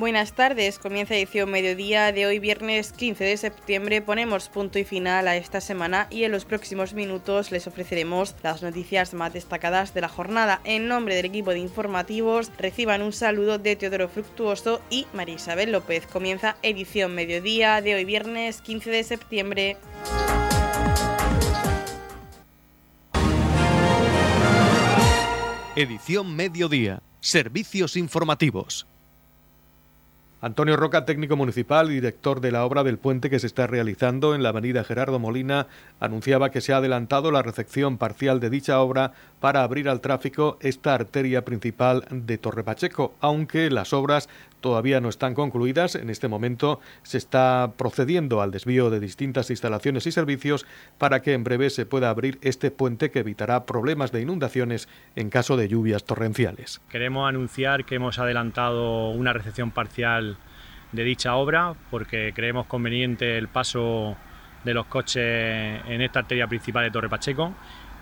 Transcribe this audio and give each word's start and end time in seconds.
Buenas 0.00 0.32
tardes, 0.32 0.78
comienza 0.78 1.14
edición 1.14 1.50
mediodía 1.50 2.10
de 2.10 2.24
hoy 2.24 2.38
viernes 2.38 2.90
15 2.92 3.22
de 3.22 3.36
septiembre. 3.36 4.00
Ponemos 4.00 4.48
punto 4.48 4.78
y 4.78 4.84
final 4.84 5.28
a 5.28 5.36
esta 5.36 5.60
semana 5.60 6.06
y 6.08 6.24
en 6.24 6.32
los 6.32 6.46
próximos 6.46 6.94
minutos 6.94 7.50
les 7.52 7.66
ofreceremos 7.66 8.34
las 8.42 8.62
noticias 8.62 9.12
más 9.12 9.34
destacadas 9.34 9.92
de 9.92 10.00
la 10.00 10.08
jornada. 10.08 10.62
En 10.64 10.88
nombre 10.88 11.16
del 11.16 11.26
equipo 11.26 11.50
de 11.50 11.58
informativos 11.58 12.50
reciban 12.56 13.02
un 13.02 13.12
saludo 13.12 13.58
de 13.58 13.76
Teodoro 13.76 14.08
Fructuoso 14.08 14.80
y 14.88 15.06
María 15.12 15.34
Isabel 15.34 15.70
López. 15.70 16.06
Comienza 16.06 16.56
edición 16.62 17.14
mediodía 17.14 17.82
de 17.82 17.96
hoy 17.96 18.06
viernes 18.06 18.62
15 18.62 18.88
de 18.88 19.04
septiembre. 19.04 19.76
Edición 25.76 26.34
mediodía. 26.34 27.02
Servicios 27.20 27.98
informativos. 27.98 28.89
Antonio 30.42 30.78
Roca, 30.78 31.04
técnico 31.04 31.36
municipal 31.36 31.90
y 31.90 31.96
director 31.96 32.40
de 32.40 32.50
la 32.50 32.64
obra 32.64 32.82
del 32.82 32.96
puente 32.96 33.28
que 33.28 33.38
se 33.38 33.46
está 33.46 33.66
realizando 33.66 34.34
en 34.34 34.42
la 34.42 34.48
avenida 34.48 34.84
Gerardo 34.84 35.18
Molina, 35.18 35.66
anunciaba 36.00 36.50
que 36.50 36.62
se 36.62 36.72
ha 36.72 36.78
adelantado 36.78 37.30
la 37.30 37.42
recepción 37.42 37.98
parcial 37.98 38.40
de 38.40 38.48
dicha 38.48 38.80
obra 38.80 39.12
para 39.38 39.62
abrir 39.62 39.86
al 39.90 40.00
tráfico 40.00 40.56
esta 40.62 40.94
arteria 40.94 41.44
principal 41.44 42.06
de 42.10 42.38
Torre 42.38 42.64
Pacheco, 42.64 43.12
aunque 43.20 43.68
las 43.68 43.92
obras 43.92 44.30
todavía 44.60 45.00
no 45.00 45.08
están 45.08 45.34
concluidas. 45.34 45.94
En 45.94 46.10
este 46.10 46.28
momento 46.28 46.80
se 47.02 47.18
está 47.18 47.72
procediendo 47.76 48.40
al 48.40 48.50
desvío 48.50 48.90
de 48.90 49.00
distintas 49.00 49.50
instalaciones 49.50 50.06
y 50.06 50.12
servicios 50.12 50.66
para 50.98 51.20
que 51.20 51.32
en 51.32 51.44
breve 51.44 51.70
se 51.70 51.86
pueda 51.86 52.10
abrir 52.10 52.38
este 52.42 52.70
puente 52.70 53.10
que 53.10 53.20
evitará 53.20 53.66
problemas 53.66 54.12
de 54.12 54.22
inundaciones 54.22 54.88
en 55.16 55.30
caso 55.30 55.56
de 55.56 55.68
lluvias 55.68 56.04
torrenciales. 56.04 56.80
Queremos 56.88 57.28
anunciar 57.28 57.84
que 57.84 57.96
hemos 57.96 58.18
adelantado 58.18 59.10
una 59.10 59.32
recepción 59.32 59.70
parcial 59.70 60.29
de 60.92 61.04
dicha 61.04 61.34
obra 61.34 61.74
porque 61.90 62.32
creemos 62.34 62.66
conveniente 62.66 63.38
el 63.38 63.48
paso 63.48 64.16
de 64.64 64.74
los 64.74 64.86
coches 64.86 65.80
en 65.86 66.00
esta 66.02 66.20
arteria 66.20 66.46
principal 66.46 66.84
de 66.84 66.90
Torre 66.90 67.08
Pacheco. 67.08 67.54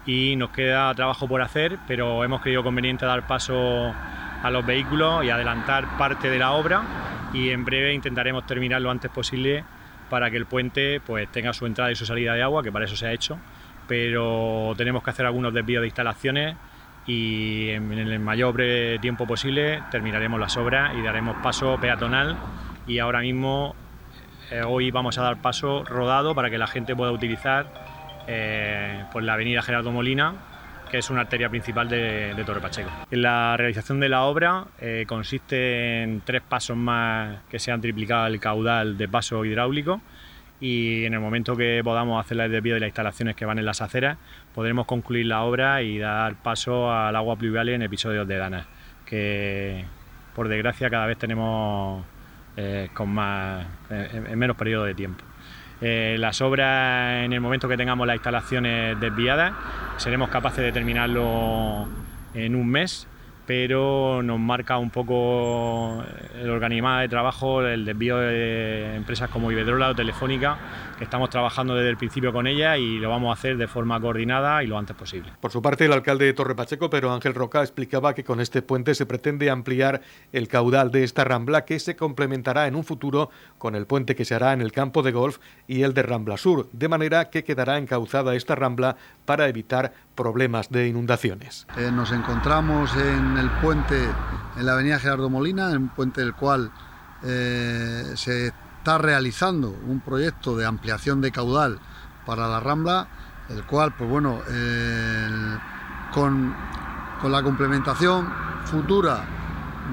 Y 0.06 0.36
nos 0.36 0.50
queda 0.50 0.94
trabajo 0.94 1.28
por 1.28 1.42
hacer, 1.42 1.78
pero 1.86 2.24
hemos 2.24 2.40
creído 2.40 2.62
conveniente 2.62 3.04
dar 3.04 3.26
paso 3.26 3.94
a 4.42 4.50
los 4.50 4.64
vehículos 4.64 5.24
y 5.24 5.30
adelantar 5.30 5.98
parte 5.98 6.30
de 6.30 6.38
la 6.38 6.52
obra. 6.52 6.82
Y 7.34 7.50
en 7.50 7.64
breve 7.64 7.92
intentaremos 7.92 8.46
terminar 8.46 8.80
lo 8.80 8.90
antes 8.90 9.10
posible 9.10 9.64
para 10.08 10.30
que 10.30 10.38
el 10.38 10.46
puente 10.46 11.00
pues 11.00 11.30
tenga 11.30 11.52
su 11.52 11.66
entrada 11.66 11.92
y 11.92 11.94
su 11.94 12.06
salida 12.06 12.32
de 12.34 12.42
agua, 12.42 12.62
que 12.62 12.72
para 12.72 12.86
eso 12.86 12.96
se 12.96 13.06
ha 13.06 13.12
hecho, 13.12 13.38
pero 13.86 14.72
tenemos 14.78 15.02
que 15.02 15.10
hacer 15.10 15.26
algunos 15.26 15.52
desvíos 15.52 15.82
de 15.82 15.88
instalaciones 15.88 16.56
y 17.06 17.68
en 17.70 17.92
el 17.92 18.18
mayor 18.18 18.58
tiempo 19.00 19.26
posible 19.26 19.82
terminaremos 19.90 20.40
las 20.40 20.56
obras 20.56 20.94
y 20.96 21.02
daremos 21.02 21.36
paso 21.42 21.78
peatonal 21.80 22.36
y 22.88 22.98
ahora 22.98 23.20
mismo 23.20 23.76
eh, 24.50 24.62
hoy 24.66 24.90
vamos 24.90 25.18
a 25.18 25.22
dar 25.22 25.40
paso 25.42 25.84
rodado 25.84 26.34
para 26.34 26.50
que 26.50 26.58
la 26.58 26.66
gente 26.66 26.96
pueda 26.96 27.12
utilizar 27.12 27.66
eh, 28.26 29.04
pues 29.12 29.24
la 29.24 29.34
avenida 29.34 29.62
Gerardo 29.62 29.92
Molina, 29.92 30.34
que 30.90 30.98
es 30.98 31.10
una 31.10 31.20
arteria 31.20 31.50
principal 31.50 31.88
de, 31.88 32.34
Torre 32.46 32.60
Pacheco. 32.60 32.90
La 33.10 33.56
realización 33.58 34.00
de 34.00 34.08
la 34.08 34.24
obra 34.24 34.64
eh, 34.80 35.04
consiste 35.06 36.02
en 36.02 36.22
tres 36.22 36.40
pasos 36.40 36.78
más 36.78 37.40
que 37.50 37.58
se 37.58 37.70
han 37.70 37.82
triplicado 37.82 38.26
el 38.26 38.40
caudal 38.40 38.96
de 38.96 39.06
paso 39.06 39.44
hidráulico 39.44 40.00
y 40.60 41.04
en 41.04 41.12
el 41.12 41.20
momento 41.20 41.54
que 41.54 41.82
podamos 41.84 42.24
hacer 42.24 42.40
el 42.40 42.50
desvío 42.50 42.74
de 42.74 42.80
las 42.80 42.88
instalaciones 42.88 43.36
que 43.36 43.44
van 43.44 43.58
en 43.58 43.66
las 43.66 43.82
aceras, 43.82 44.16
podremos 44.54 44.86
concluir 44.86 45.26
la 45.26 45.42
obra 45.42 45.82
y 45.82 45.98
dar 45.98 46.42
paso 46.42 46.90
al 46.90 47.14
agua 47.14 47.36
pluvial 47.36 47.68
en 47.68 47.82
episodios 47.82 48.26
de 48.26 48.38
Dana, 48.38 48.66
que 49.04 49.84
por 50.34 50.48
desgracia 50.48 50.88
cada 50.90 51.06
vez 51.06 51.18
tenemos 51.18 52.04
eh, 52.60 52.88
con 52.92 53.10
más, 53.10 53.64
eh, 53.88 54.24
en 54.30 54.36
menos 54.36 54.56
periodo 54.56 54.82
de 54.82 54.92
tiempo. 54.92 55.22
Eh, 55.80 56.16
las 56.18 56.40
obras, 56.40 57.24
en 57.24 57.32
el 57.32 57.40
momento 57.40 57.68
que 57.68 57.76
tengamos 57.76 58.04
las 58.04 58.16
instalaciones 58.16 58.98
desviadas, 58.98 59.52
seremos 59.96 60.28
capaces 60.28 60.64
de 60.64 60.72
terminarlo 60.72 61.86
en 62.34 62.56
un 62.56 62.68
mes 62.68 63.06
pero 63.46 64.22
nos 64.22 64.38
marca 64.38 64.76
un 64.76 64.90
poco 64.90 66.04
el 66.38 66.50
organigrama 66.50 67.00
de 67.00 67.08
trabajo, 67.08 67.64
el 67.64 67.86
desvío 67.86 68.18
de 68.18 68.94
empresas 68.94 69.30
como 69.30 69.50
Iberdrola 69.50 69.88
o 69.88 69.94
Telefónica, 69.94 70.58
que 70.98 71.04
estamos 71.04 71.30
trabajando 71.30 71.74
desde 71.74 71.90
el 71.90 71.96
principio 71.96 72.32
con 72.32 72.46
ella 72.46 72.76
y 72.76 72.98
lo 72.98 73.08
vamos 73.08 73.30
a 73.30 73.38
hacer 73.38 73.56
de 73.56 73.68
forma 73.68 74.00
coordinada 74.00 74.62
y 74.62 74.66
lo 74.66 74.76
antes 74.76 74.96
posible. 74.96 75.32
Por 75.40 75.52
su 75.52 75.62
parte, 75.62 75.84
el 75.86 75.92
alcalde 75.92 76.26
de 76.26 76.32
Torre 76.32 76.54
Pacheco, 76.54 76.90
Pedro 76.90 77.12
Ángel 77.12 77.34
Roca, 77.34 77.60
explicaba 77.62 78.14
que 78.14 78.24
con 78.24 78.40
este 78.40 78.62
puente 78.62 78.94
se 78.94 79.06
pretende 79.06 79.48
ampliar 79.48 80.02
el 80.32 80.48
caudal 80.48 80.90
de 80.90 81.04
esta 81.04 81.24
rambla 81.24 81.64
que 81.64 81.78
se 81.78 81.96
complementará 81.96 82.66
en 82.66 82.74
un 82.74 82.84
futuro 82.84 83.30
con 83.58 83.76
el 83.76 83.86
puente 83.86 84.16
que 84.16 84.24
se 84.24 84.34
hará 84.34 84.52
en 84.52 84.60
el 84.60 84.72
campo 84.72 85.02
de 85.02 85.12
golf 85.12 85.38
y 85.66 85.82
el 85.82 85.94
de 85.94 86.02
Rambla 86.02 86.36
Sur, 86.36 86.68
de 86.72 86.88
manera 86.88 87.30
que 87.30 87.44
quedará 87.44 87.78
encauzada 87.78 88.34
esta 88.34 88.54
rambla 88.54 88.96
para 89.24 89.48
evitar 89.48 89.92
problemas 90.14 90.70
de 90.70 90.88
inundaciones. 90.88 91.66
Eh, 91.76 91.90
nos 91.92 92.10
encontramos 92.10 92.94
en 92.96 93.36
el 93.36 93.50
puente, 93.62 93.96
en 94.56 94.66
la 94.66 94.72
avenida 94.72 94.98
Gerardo 94.98 95.30
Molina, 95.30 95.70
en 95.70 95.76
un 95.76 95.88
puente 95.90 96.20
del 96.20 96.34
cual 96.34 96.72
eh, 97.22 98.02
se 98.14 98.52
está 98.88 98.96
realizando 98.96 99.68
un 99.86 100.00
proyecto 100.00 100.56
de 100.56 100.64
ampliación 100.64 101.20
de 101.20 101.30
caudal 101.30 101.78
para 102.24 102.48
la 102.48 102.58
Rambla, 102.58 103.06
el 103.50 103.62
cual, 103.64 103.94
pues 103.94 104.08
bueno, 104.08 104.40
con, 106.14 106.54
con 107.20 107.30
la 107.30 107.42
complementación 107.42 108.32
futura 108.64 109.26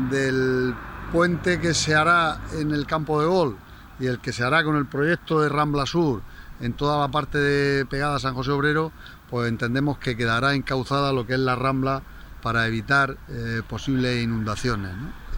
del 0.10 0.74
puente 1.12 1.60
que 1.60 1.74
se 1.74 1.94
hará 1.94 2.40
en 2.54 2.72
el 2.72 2.86
campo 2.86 3.20
de 3.20 3.28
gol 3.28 3.58
y 4.00 4.06
el 4.06 4.20
que 4.20 4.32
se 4.32 4.46
hará 4.46 4.64
con 4.64 4.78
el 4.78 4.86
proyecto 4.86 5.42
de 5.42 5.50
Rambla 5.50 5.86
Sur 5.86 6.22
en 6.62 6.72
toda 6.72 6.98
la 6.98 7.12
parte 7.12 7.38
de 7.38 7.86
pegada 7.86 8.18
San 8.18 8.34
José 8.34 8.52
Obrero, 8.52 8.94
pues 9.30 9.50
entendemos 9.50 9.98
que 9.98 10.16
quedará 10.16 10.54
encauzada 10.54 11.12
lo 11.12 11.28
que 11.28 11.34
es 11.34 11.40
la 11.40 11.58
rambla 11.58 12.02
para 12.42 12.66
evitar 12.66 13.18
eh, 13.28 13.62
posibles 13.68 14.24
inundaciones. 14.24 14.94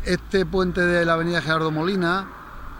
Este 0.05 0.45
puente 0.45 0.81
de 0.81 1.05
la 1.05 1.13
avenida 1.13 1.41
Gerardo 1.41 1.71
Molina, 1.71 2.27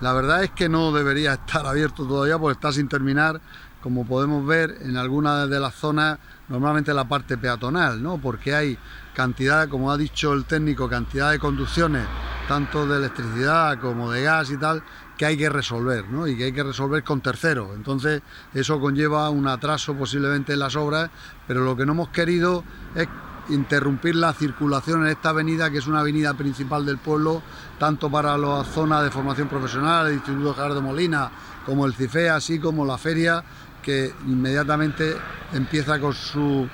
la 0.01 0.13
verdad 0.13 0.43
es 0.43 0.51
que 0.51 0.69
no 0.69 0.91
debería 0.91 1.33
estar 1.33 1.65
abierto 1.65 2.05
todavía 2.05 2.37
porque 2.37 2.53
está 2.53 2.71
sin 2.71 2.87
terminar, 2.87 3.41
como 3.81 4.05
podemos 4.05 4.45
ver 4.45 4.77
en 4.81 4.97
algunas 4.97 5.49
de 5.49 5.59
las 5.59 5.73
zonas, 5.73 6.19
normalmente 6.49 6.93
la 6.93 7.07
parte 7.07 7.37
peatonal, 7.37 8.01
¿no? 8.01 8.17
porque 8.17 8.53
hay 8.53 8.77
cantidad, 9.15 9.67
como 9.69 9.91
ha 9.91 9.97
dicho 9.97 10.33
el 10.33 10.45
técnico, 10.45 10.87
cantidad 10.87 11.31
de 11.31 11.39
conducciones, 11.39 12.05
tanto 12.47 12.85
de 12.85 12.97
electricidad 12.97 13.79
como 13.79 14.11
de 14.11 14.23
gas 14.23 14.51
y 14.51 14.57
tal, 14.57 14.83
que 15.17 15.25
hay 15.25 15.35
que 15.35 15.49
resolver 15.49 16.07
¿no? 16.09 16.27
y 16.27 16.37
que 16.37 16.45
hay 16.45 16.53
que 16.53 16.63
resolver 16.63 17.03
con 17.03 17.21
terceros. 17.21 17.69
Entonces 17.75 18.21
eso 18.53 18.79
conlleva 18.79 19.29
un 19.29 19.47
atraso 19.47 19.95
posiblemente 19.95 20.53
en 20.53 20.59
las 20.59 20.75
obras, 20.75 21.09
pero 21.47 21.63
lo 21.63 21.75
que 21.75 21.85
no 21.85 21.93
hemos 21.93 22.09
querido 22.09 22.63
es 22.93 23.07
interrumpir 23.49 24.15
la 24.15 24.33
circulación 24.33 25.03
en 25.03 25.09
esta 25.09 25.29
avenida, 25.29 25.69
que 25.69 25.77
es 25.77 25.87
una 25.87 26.01
avenida 26.01 26.33
principal 26.33 26.85
del 26.85 26.97
pueblo, 26.97 27.41
tanto 27.79 28.09
para 28.09 28.37
la 28.37 28.63
zona 28.63 29.01
de 29.01 29.11
formación 29.11 29.47
profesional, 29.47 30.07
el 30.07 30.15
Instituto 30.15 30.53
Gerardo 30.53 30.81
Molina, 30.81 31.31
como 31.65 31.85
el 31.85 31.93
CIFE, 31.93 32.29
así 32.29 32.59
como 32.59 32.85
la 32.85 32.97
feria, 32.97 33.43
que 33.81 34.13
inmediatamente 34.25 35.15
empieza 35.53 35.99
con 35.99 36.13
sus 36.13 36.67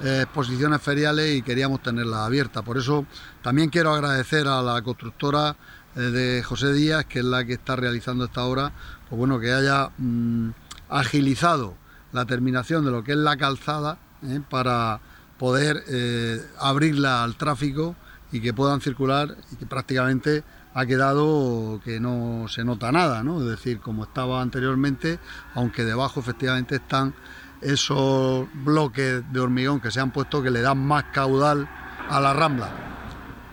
eh, 0.00 0.22
exposiciones 0.22 0.80
feriales 0.80 1.36
y 1.36 1.42
queríamos 1.42 1.82
tenerla 1.82 2.24
abierta. 2.24 2.62
Por 2.62 2.78
eso 2.78 3.06
también 3.42 3.68
quiero 3.68 3.92
agradecer 3.92 4.46
a 4.46 4.62
la 4.62 4.80
constructora 4.82 5.56
eh, 5.96 6.00
de 6.00 6.42
José 6.42 6.72
Díaz, 6.72 7.04
que 7.06 7.20
es 7.20 7.24
la 7.24 7.44
que 7.44 7.54
está 7.54 7.74
realizando 7.74 8.26
esta 8.26 8.44
obra, 8.44 8.72
pues 9.08 9.18
bueno, 9.18 9.40
que 9.40 9.52
haya 9.52 9.90
mm, 9.98 10.50
agilizado 10.88 11.74
la 12.12 12.24
terminación 12.26 12.84
de 12.84 12.90
lo 12.90 13.02
que 13.02 13.12
es 13.12 13.18
la 13.18 13.36
calzada 13.36 13.98
eh, 14.22 14.40
para 14.48 15.00
poder 15.38 15.84
eh, 15.88 16.40
abrirla 16.58 17.22
al 17.22 17.36
tráfico 17.36 17.96
y 18.32 18.40
que 18.40 18.52
puedan 18.52 18.80
circular 18.80 19.36
y 19.52 19.56
que 19.56 19.66
prácticamente 19.66 20.44
ha 20.74 20.86
quedado 20.86 21.80
que 21.84 21.98
no 22.00 22.46
se 22.48 22.64
nota 22.64 22.92
nada, 22.92 23.22
¿no? 23.22 23.40
Es 23.40 23.46
decir, 23.46 23.80
como 23.80 24.04
estaba 24.04 24.42
anteriormente, 24.42 25.18
aunque 25.54 25.84
debajo 25.84 26.20
efectivamente 26.20 26.76
están 26.76 27.14
esos 27.60 28.46
bloques 28.52 29.22
de 29.32 29.40
hormigón 29.40 29.80
que 29.80 29.90
se 29.90 30.00
han 30.00 30.12
puesto 30.12 30.42
que 30.42 30.50
le 30.50 30.60
dan 30.60 30.78
más 30.78 31.04
caudal 31.12 31.68
a 32.08 32.20
la 32.20 32.32
rambla 32.32 32.88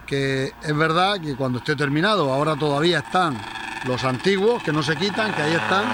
que 0.05 0.53
es 0.63 0.77
verdad 0.77 1.19
que 1.19 1.35
cuando 1.35 1.59
esté 1.59 1.75
terminado, 1.75 2.31
ahora 2.31 2.55
todavía 2.55 2.99
están 2.99 3.37
los 3.87 4.03
antiguos 4.03 4.63
que 4.63 4.71
no 4.71 4.81
se 4.81 4.95
quitan, 4.95 5.33
que 5.33 5.41
ahí 5.41 5.53
están, 5.53 5.85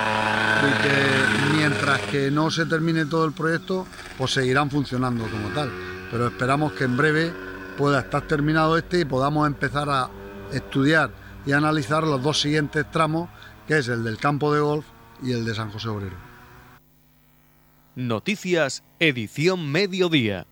y 0.67 0.81
que 0.81 1.57
mientras 1.57 1.99
que 2.01 2.31
no 2.31 2.49
se 2.49 2.65
termine 2.65 3.05
todo 3.05 3.25
el 3.25 3.33
proyecto, 3.33 3.85
pues 4.17 4.31
seguirán 4.31 4.69
funcionando 4.69 5.25
como 5.29 5.49
tal. 5.49 5.71
Pero 6.09 6.27
esperamos 6.27 6.73
que 6.73 6.85
en 6.85 6.97
breve 6.97 7.33
pueda 7.77 7.99
estar 7.99 8.27
terminado 8.27 8.77
este 8.77 9.01
y 9.01 9.05
podamos 9.05 9.47
empezar 9.47 9.89
a 9.89 10.09
estudiar 10.51 11.11
y 11.45 11.51
analizar 11.53 12.03
los 12.03 12.21
dos 12.21 12.39
siguientes 12.39 12.89
tramos, 12.91 13.29
que 13.67 13.77
es 13.77 13.87
el 13.87 14.03
del 14.03 14.17
campo 14.17 14.53
de 14.53 14.61
golf 14.61 14.85
y 15.21 15.31
el 15.31 15.45
de 15.45 15.55
San 15.55 15.71
José 15.71 15.89
Obrero. 15.89 16.17
Noticias, 17.95 18.83
edición 18.99 19.69
mediodía. 19.69 20.47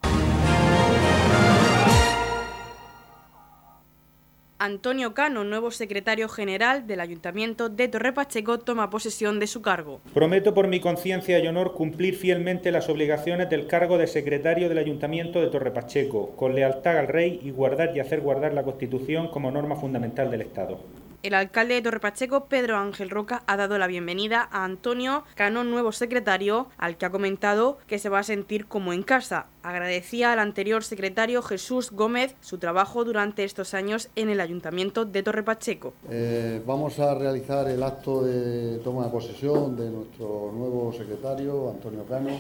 Antonio 4.62 5.14
Cano, 5.14 5.46
nuevo 5.46 5.72
secretario 5.72 6.28
general 6.28 6.86
del 6.86 7.00
Ayuntamiento 7.00 7.70
de 7.70 7.88
Torre 7.88 8.12
Pacheco, 8.12 8.60
toma 8.60 8.90
posesión 8.90 9.40
de 9.40 9.48
su 9.48 9.62
cargo. 9.62 10.02
Prometo 10.14 10.54
por 10.54 10.68
mi 10.68 10.82
conciencia 10.82 11.40
y 11.40 11.48
honor 11.48 11.74
cumplir 11.74 12.18
fielmente 12.18 12.70
las 12.74 12.90
obligaciones 12.90 13.50
del 13.50 13.68
cargo 13.68 13.98
de 13.98 14.08
secretario 14.08 14.68
del 14.68 14.80
Ayuntamiento 14.80 15.40
de 15.40 15.48
Torre 15.48 15.72
Pacheco, 15.72 16.36
con 16.36 16.56
lealtad 16.56 16.98
al 16.98 17.08
Rey 17.08 17.40
y 17.42 17.52
guardar 17.52 17.96
y 17.96 18.02
hacer 18.02 18.20
guardar 18.20 18.54
la 18.54 18.64
Constitución 18.64 19.30
como 19.30 19.50
norma 19.50 19.78
fundamental 19.78 20.30
del 20.30 20.42
Estado. 20.42 20.82
El 21.22 21.34
alcalde 21.34 21.74
de 21.74 21.82
Torre 21.82 22.00
Pacheco, 22.00 22.46
Pedro 22.46 22.78
Ángel 22.78 23.10
Roca, 23.10 23.44
ha 23.46 23.58
dado 23.58 23.78
la 23.78 23.88
bienvenida 23.88 24.48
a 24.54 24.64
Antonio 24.64 25.26
Cano, 25.36 25.66
nuevo 25.66 25.92
secretario, 25.92 26.68
al 26.78 26.96
que 26.96 27.06
ha 27.06 27.10
comentado 27.10 27.78
que 27.88 28.00
se 28.00 28.08
va 28.08 28.20
a 28.20 28.24
sentir 28.24 28.68
como 28.68 28.94
en 28.94 29.04
casa. 29.04 29.48
Agradecía 29.62 30.32
al 30.32 30.40
anterior 30.40 30.82
secretario 30.82 31.42
Jesús 31.42 31.92
Gómez 31.92 32.36
su 32.40 32.58
trabajo 32.58 33.04
durante 33.04 33.44
estos 33.44 33.74
años 33.74 34.08
en 34.16 34.30
el 34.30 34.40
ayuntamiento 34.40 35.04
de 35.04 35.22
Torre 35.22 35.44
Pacheco. 35.44 35.94
Eh, 36.10 36.62
vamos 36.66 36.98
a 37.00 37.14
realizar 37.14 37.68
el 37.68 37.84
acto 37.84 38.24
de 38.24 38.78
toma 38.78 39.04
de 39.04 39.12
posesión 39.12 39.76
de 39.76 39.90
nuestro 39.90 40.54
nuevo 40.56 40.94
secretario, 40.94 41.70
Antonio 41.70 42.06
Cano, 42.06 42.40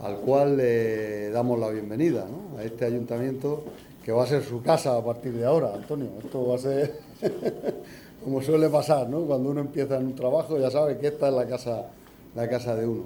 al 0.00 0.16
cual 0.20 0.56
le 0.56 1.28
damos 1.28 1.58
la 1.58 1.68
bienvenida 1.68 2.26
a 2.56 2.62
este 2.62 2.86
ayuntamiento 2.86 3.62
que 4.02 4.12
va 4.12 4.22
a 4.22 4.26
ser 4.26 4.44
su 4.44 4.62
casa 4.62 4.96
a 4.96 5.04
partir 5.04 5.32
de 5.32 5.44
ahora, 5.44 5.74
Antonio. 5.74 6.08
Esto 6.24 6.46
va 6.46 6.54
a 6.54 6.58
ser 6.58 7.00
como 8.26 8.42
suele 8.42 8.68
pasar. 8.68 9.08
Cuando 9.08 9.50
uno 9.50 9.60
empieza 9.60 9.96
en 9.98 10.06
un 10.06 10.14
trabajo 10.16 10.58
ya 10.58 10.68
sabe 10.68 10.98
que 10.98 11.06
esta 11.06 11.28
es 11.28 11.34
la 11.34 11.46
casa, 11.46 11.86
la 12.34 12.48
casa 12.48 12.74
de 12.74 12.84
uno. 12.84 13.04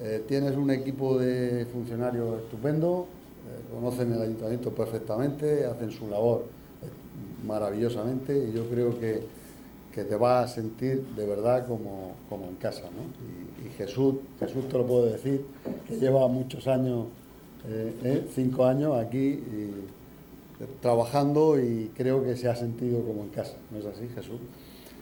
Eh, 0.00 0.22
tienes 0.28 0.56
un 0.56 0.70
equipo 0.70 1.18
de 1.18 1.66
funcionarios 1.66 2.40
estupendo, 2.40 3.08
eh, 3.48 3.74
conocen 3.74 4.12
el 4.12 4.22
ayuntamiento 4.22 4.70
perfectamente, 4.70 5.66
hacen 5.66 5.90
su 5.90 6.08
labor 6.08 6.44
eh, 6.82 7.46
maravillosamente 7.46 8.48
y 8.48 8.52
yo 8.52 8.64
creo 8.68 8.98
que, 9.00 9.44
te 9.92 10.16
vas 10.16 10.50
a 10.50 10.54
sentir 10.54 11.04
de 11.16 11.24
verdad 11.26 11.66
como, 11.66 12.14
en 12.48 12.54
casa. 12.56 12.82
Y, 13.64 13.70
Jesús, 13.76 14.16
Jesús 14.38 14.68
te 14.68 14.78
lo 14.78 14.86
puedo 14.86 15.06
decir, 15.06 15.44
que 15.88 15.96
lleva 15.96 16.26
muchos 16.28 16.66
años, 16.68 17.06
cinco 18.34 18.66
años 18.66 18.96
aquí 18.96 19.40
trabajando 20.80 21.60
y 21.60 21.90
creo 21.96 22.24
que 22.24 22.36
se 22.36 22.48
ha 22.48 22.56
sentido 22.56 23.02
como 23.02 23.22
en 23.22 23.30
casa, 23.30 23.54
¿no 23.70 23.78
es 23.78 23.86
así, 23.86 24.08
Jesús? 24.14 24.40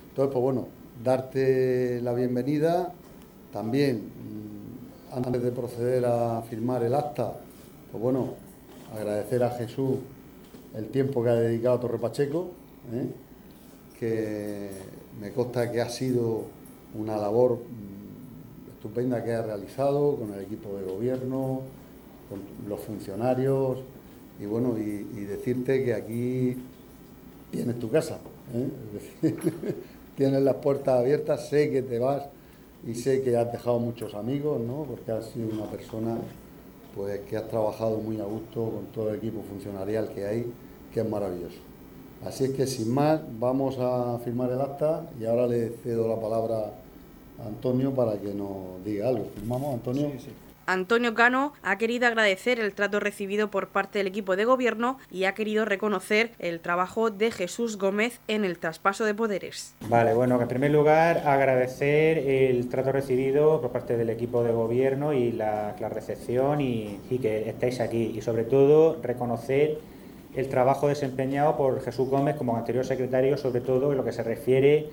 Entonces, 0.09 0.33
pues 0.33 0.43
bueno, 0.43 0.69
darte 1.03 2.01
la 2.03 2.13
bienvenida, 2.13 2.93
también, 3.53 3.97
mm, 3.97 5.17
antes 5.17 5.43
de 5.43 5.53
proceder 5.53 6.05
a 6.07 6.43
firmar 6.43 6.83
el 6.83 6.95
acta, 6.95 7.35
pues 7.91 8.03
bueno, 8.03 8.35
agradecer 8.95 9.43
a 9.43 9.51
Jesús 9.51 9.99
el 10.75 10.89
tiempo 10.89 11.23
que 11.23 11.31
ha 11.31 11.35
dedicado 11.35 11.77
a 11.77 11.81
Torre 11.81 11.99
Pacheco, 11.99 12.49
¿eh? 12.93 13.07
que 13.99 14.71
me 15.21 15.33
consta 15.33 15.71
que 15.71 15.81
ha 15.81 15.89
sido 15.89 16.45
una 16.95 17.17
labor 17.17 17.59
mm, 17.59 18.71
estupenda 18.75 19.23
que 19.23 19.33
ha 19.33 19.43
realizado 19.43 20.17
con 20.17 20.33
el 20.33 20.41
equipo 20.41 20.77
de 20.77 20.85
gobierno, 20.85 21.61
con 22.29 22.41
los 22.69 22.81
funcionarios, 22.81 23.79
y 24.41 24.47
bueno, 24.47 24.77
y, 24.79 25.25
decirte 25.25 25.85
que 25.85 25.95
aquí 25.95 26.57
tienes 27.51 27.79
tu 27.79 27.91
casa, 27.91 28.19
¿eh? 28.55 29.33
tienes 30.17 30.43
las 30.43 30.57
puertas 30.57 31.01
abiertas, 31.01 31.49
sé 31.49 31.71
que 31.71 31.83
te 31.83 31.99
vas 31.99 32.25
y 32.87 32.95
sé 32.95 33.23
que 33.23 33.37
has 33.37 33.51
dejado 33.51 33.79
muchos 33.79 34.15
amigos, 34.15 34.61
¿no? 34.61 34.85
Porque 34.85 35.13
has 35.13 35.27
sido 35.27 35.49
una 35.51 35.71
persona 35.71 36.19
pues 36.95 37.21
que 37.21 37.37
has 37.37 37.49
trabajado 37.49 37.99
muy 37.99 38.21
a 38.21 38.25
gusto 38.25 38.71
con 38.71 38.87
todo 38.95 39.11
el 39.11 39.17
equipo 39.17 39.43
funcionarial 39.43 40.11
que 40.15 40.27
hay, 40.27 40.53
que 40.93 41.01
es 41.01 41.09
maravilloso. 41.09 41.59
Así 42.25 42.45
es 42.45 42.51
que 42.51 42.67
sin 42.67 42.93
más, 42.93 43.21
vamos 43.41 43.77
a 43.79 44.19
firmar 44.25 44.51
el 44.51 44.61
acta 44.61 45.07
y 45.21 45.25
ahora 45.25 45.47
le 45.47 45.71
cedo 45.83 46.07
la 46.07 46.21
palabra 46.21 46.73
a 47.43 47.47
Antonio 47.47 47.93
para 47.93 48.19
que 48.19 48.33
nos 48.35 48.85
diga 48.85 49.09
algo. 49.09 49.27
¿Firmamos, 49.35 49.75
Antonio? 49.75 50.11
Sí, 50.13 50.27
sí. 50.27 50.31
Antonio 50.67 51.15
Cano 51.15 51.53
ha 51.63 51.77
querido 51.79 52.07
agradecer 52.07 52.61
el 52.61 52.75
trato 52.75 53.01
recibido 53.01 53.51
por 53.51 53.69
parte 53.69 53.99
del 53.99 54.07
equipo 54.07 54.37
de 54.37 54.45
gobierno 54.45 54.99
y 55.11 55.25
ha 55.25 55.35
querido 55.35 55.65
reconocer 55.65 56.31
el 56.39 56.61
trabajo 56.61 57.11
de 57.11 57.31
Jesús 57.31 57.79
Gómez 57.79 58.21
en 58.29 58.45
el 58.45 58.59
traspaso 58.59 59.05
de 59.05 59.15
poderes. 59.15 59.75
Vale, 59.89 60.15
bueno, 60.15 60.41
en 60.41 60.49
primer 60.49 60.71
lugar 60.71 61.23
agradecer 61.27 62.19
el 62.19 62.69
trato 62.69 62.93
recibido 62.93 63.61
por 63.61 63.71
parte 63.71 63.97
del 63.97 64.11
equipo 64.11 64.43
de 64.43 64.53
gobierno 64.53 65.13
y 65.13 65.33
la, 65.33 65.75
recepción 65.93 66.61
y, 66.61 67.01
que 67.21 67.49
estéis 67.49 67.81
aquí 67.81 68.13
y 68.17 68.23
sobre 68.23 68.45
todo 68.45 68.99
reconocer 69.03 69.79
el 70.35 70.49
trabajo 70.49 70.89
desempeñado 70.89 71.57
por 71.57 71.83
Jesús 71.83 72.09
Gómez 72.09 72.37
como 72.37 72.57
anterior 72.57 72.85
secretario, 72.85 73.37
sobre 73.37 73.61
todo 73.61 73.93
en 73.93 73.99
lo 73.99 74.05
que 74.05 74.13
se 74.13 74.23
refiere 74.23 74.89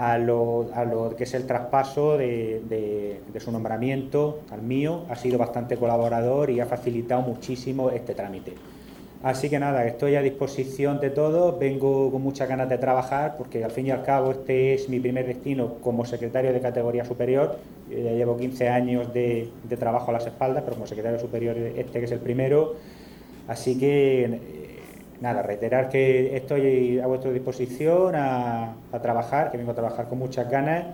a 0.00 0.16
lo, 0.16 0.70
a 0.74 0.84
lo 0.86 1.14
que 1.14 1.24
es 1.24 1.34
el 1.34 1.46
traspaso 1.46 2.16
de, 2.16 2.62
de, 2.70 3.40
su 3.40 3.52
nombramiento 3.52 4.40
al 4.50 4.62
mío. 4.62 5.02
Ha 5.10 5.16
sido 5.16 5.36
bastante 5.36 5.76
colaborador 5.76 6.48
y 6.48 6.58
ha 6.58 6.64
facilitado 6.64 7.20
muchísimo 7.20 7.90
este 7.90 8.14
trámite. 8.14 8.54
Así 9.22 9.50
que 9.50 9.58
nada, 9.58 9.84
estoy 9.84 10.16
a 10.16 10.22
disposición 10.22 11.00
de 11.00 11.10
todos, 11.10 11.58
vengo 11.58 12.10
con 12.10 12.22
muchas 12.22 12.48
ganas 12.48 12.70
de 12.70 12.78
trabajar 12.78 13.34
porque 13.36 13.62
al 13.62 13.70
fin 13.70 13.88
y 13.88 13.90
al 13.90 14.02
cabo 14.02 14.30
este 14.30 14.72
es 14.72 14.88
mi 14.88 14.98
primer 14.98 15.26
destino 15.26 15.74
como 15.82 16.06
secretario 16.06 16.54
de 16.54 16.60
categoría 16.62 17.04
superior. 17.04 17.58
ya 17.90 18.12
llevo 18.12 18.38
15 18.38 18.70
años 18.70 19.12
de, 19.12 19.50
de 19.68 19.76
trabajo 19.76 20.10
a 20.10 20.14
las 20.14 20.26
espaldas, 20.26 20.62
pero 20.62 20.76
como 20.76 20.86
secretario 20.86 21.18
superior 21.18 21.58
este 21.58 21.98
que 21.98 22.06
es 22.06 22.12
el 22.12 22.20
primero. 22.20 22.76
Así 23.48 23.78
que 23.78 24.59
nada, 25.20 25.42
reiterar 25.42 25.88
que 25.88 26.36
estoy 26.36 26.98
a 26.98 27.06
vuestra 27.06 27.30
disposición 27.30 28.14
a, 28.16 28.74
trabajar, 29.02 29.50
que 29.50 29.58
vengo 29.58 29.72
a 29.72 29.74
trabajar 29.74 30.08
con 30.08 30.18
muchas 30.18 30.50
ganas 30.50 30.86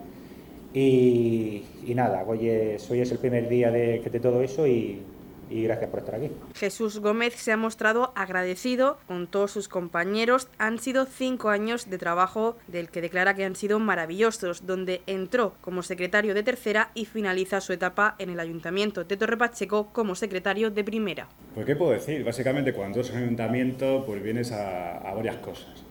y, 0.75 1.64
nada, 1.94 2.25
hoy 2.26 2.49
es, 2.49 2.90
es 2.90 3.12
el 3.12 3.19
primer 3.19 3.49
día 3.49 3.70
de, 3.70 4.00
de 4.00 4.20
todo 4.20 4.43
eso 4.43 4.67
y, 4.67 5.00
y 5.48 5.62
gracias 5.64 5.90
por 5.90 6.00
estar 6.00 6.14
aquí. 6.16 6.31
Jesús 6.54 6.98
Gómez 6.98 7.34
se 7.34 7.52
ha 7.52 7.56
mostrado 7.56 8.12
agradecido 8.14 8.98
con 9.06 9.26
todos 9.26 9.50
sus 9.50 9.69
compañeros. 9.69 10.48
Han 10.58 10.78
sido 10.78 11.06
cinco 11.06 11.48
años 11.50 11.88
de 11.88 11.98
trabajo 11.98 12.56
del 12.66 12.88
que 12.88 13.00
declara 13.00 13.34
que 13.34 13.44
han 13.44 13.56
sido 13.56 13.78
maravillosos, 13.78 14.66
donde 14.66 15.02
entró 15.06 15.54
como 15.60 15.82
secretario 15.82 16.34
de 16.34 16.43
tercera 16.43 16.90
y 16.94 17.04
finaliza 17.04 17.60
su 17.60 17.72
etapa 17.72 18.16
en 18.19 18.31
el 18.31 18.40
Ayuntamiento 18.40 19.04
de 19.04 19.16
Torre 19.16 19.37
Pacheco 19.37 19.93
como 19.93 20.14
secretario 20.14 20.70
de 20.70 20.84
primera. 20.84 21.28
Pues 21.54 21.66
qué 21.66 21.76
puedo 21.76 21.93
decir, 21.93 22.25
básicamente 22.25 22.72
cuando 22.72 23.00
es 23.00 23.10
un 23.10 23.19
ayuntamiento 23.19 24.04
pues 24.06 24.22
vienes 24.22 24.52
a, 24.52 25.12
varias 25.14 25.37
cosas, 25.37 25.84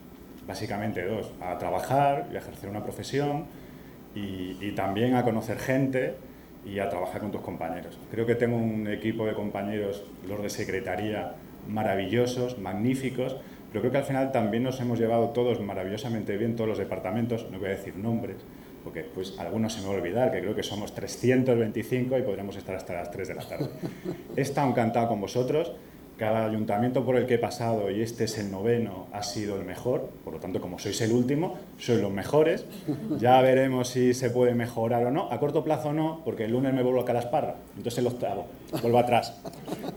básicamente 0.46 1.04
dos, 1.06 1.31
a 1.42 1.57
trabajar 1.57 2.28
y 2.31 2.35
a 2.35 2.40
ejercer 2.40 2.69
una 2.69 2.83
profesión 2.83 3.45
y, 4.14 4.57
y 4.62 4.74
también 4.76 5.16
a 5.16 5.24
conocer 5.24 5.57
gente 5.57 6.16
y 6.66 6.80
a 6.80 6.90
trabajar 6.90 7.22
con 7.22 7.31
tus 7.31 7.42
compañeros. 7.42 7.98
Creo 8.12 8.26
que 8.26 8.36
tengo 8.36 8.57
un 8.57 8.88
equipo 8.88 9.26
de 9.26 9.34
compañeros, 9.34 10.04
los 10.28 10.42
de 10.42 10.50
secretaría, 10.50 11.34
maravillosos, 11.68 12.57
magníficos, 12.57 13.38
pero 13.72 13.81
creo 13.81 13.92
que 13.92 13.98
al 13.98 14.04
final 14.04 14.31
también 14.31 14.64
nos 14.64 14.80
hemos 14.80 15.00
llevado 15.00 15.30
todos 15.30 15.60
maravillosamente 15.60 16.38
bien, 16.38 16.56
todos 16.56 16.69
los 16.69 16.78
departamentos, 16.78 17.48
no 17.52 17.60
voy 17.60 17.68
a 17.68 17.72
decir 17.72 17.95
nombres, 17.95 18.38
porque 18.84 19.04
pues 19.04 19.36
algunos 19.38 19.74
se 19.74 19.81
me 19.81 19.88
va 19.88 19.94
a 19.94 19.98
olvidar, 19.98 20.31
que 20.31 20.40
creo 20.40 20.56
que 20.56 20.64
somos 20.64 20.94
325 20.94 22.18
y 22.18 22.22
podremos 22.22 22.56
estar 22.56 22.76
hasta 22.76 22.94
las 22.94 23.12
3 23.12 23.28
de 23.28 23.36
la 23.36 23.44
tarde. 23.44 23.69
He 24.36 24.42
estado 24.42 24.69
encantado 24.69 25.07
con 25.10 25.22
vosotros 25.22 25.74
cada 26.18 26.45
ayuntamiento 26.45 27.04
por 27.04 27.18
el 27.18 27.26
que 27.26 27.36
he 27.36 27.40
pasado, 27.40 27.92
y 27.92 28.02
este 28.02 28.24
es 28.24 28.38
el 28.38 28.50
noveno, 28.50 29.07
ha 29.12 29.22
sido 29.22 29.60
el 29.60 29.66
mejor. 29.66 30.10
Por 30.24 30.34
lo 30.34 30.40
tanto, 30.40 30.62
como 30.62 30.80
sois 30.80 31.00
el 31.02 31.12
último, 31.12 31.57
sois 31.78 32.02
los 32.02 32.12
mejores. 32.12 32.66
Ya 33.19 33.42
veremos 33.42 33.90
si 33.90 34.14
se 34.14 34.30
puede 34.30 34.56
mejorar 34.56 35.06
o 35.06 35.12
no. 35.12 35.31
A 35.31 35.40
corto 35.40 35.64
plazo 35.64 35.92
no, 35.94 36.22
porque 36.24 36.45
el 36.45 36.52
lunes 36.52 36.74
me 36.74 36.84
vuelvo 36.84 37.02
a 37.02 37.06
Calasparra. 37.06 37.56
Entonces 37.76 38.00
el 38.00 38.07
octavo, 38.07 38.48
vuelvo 38.81 39.00
atrás. 39.00 39.42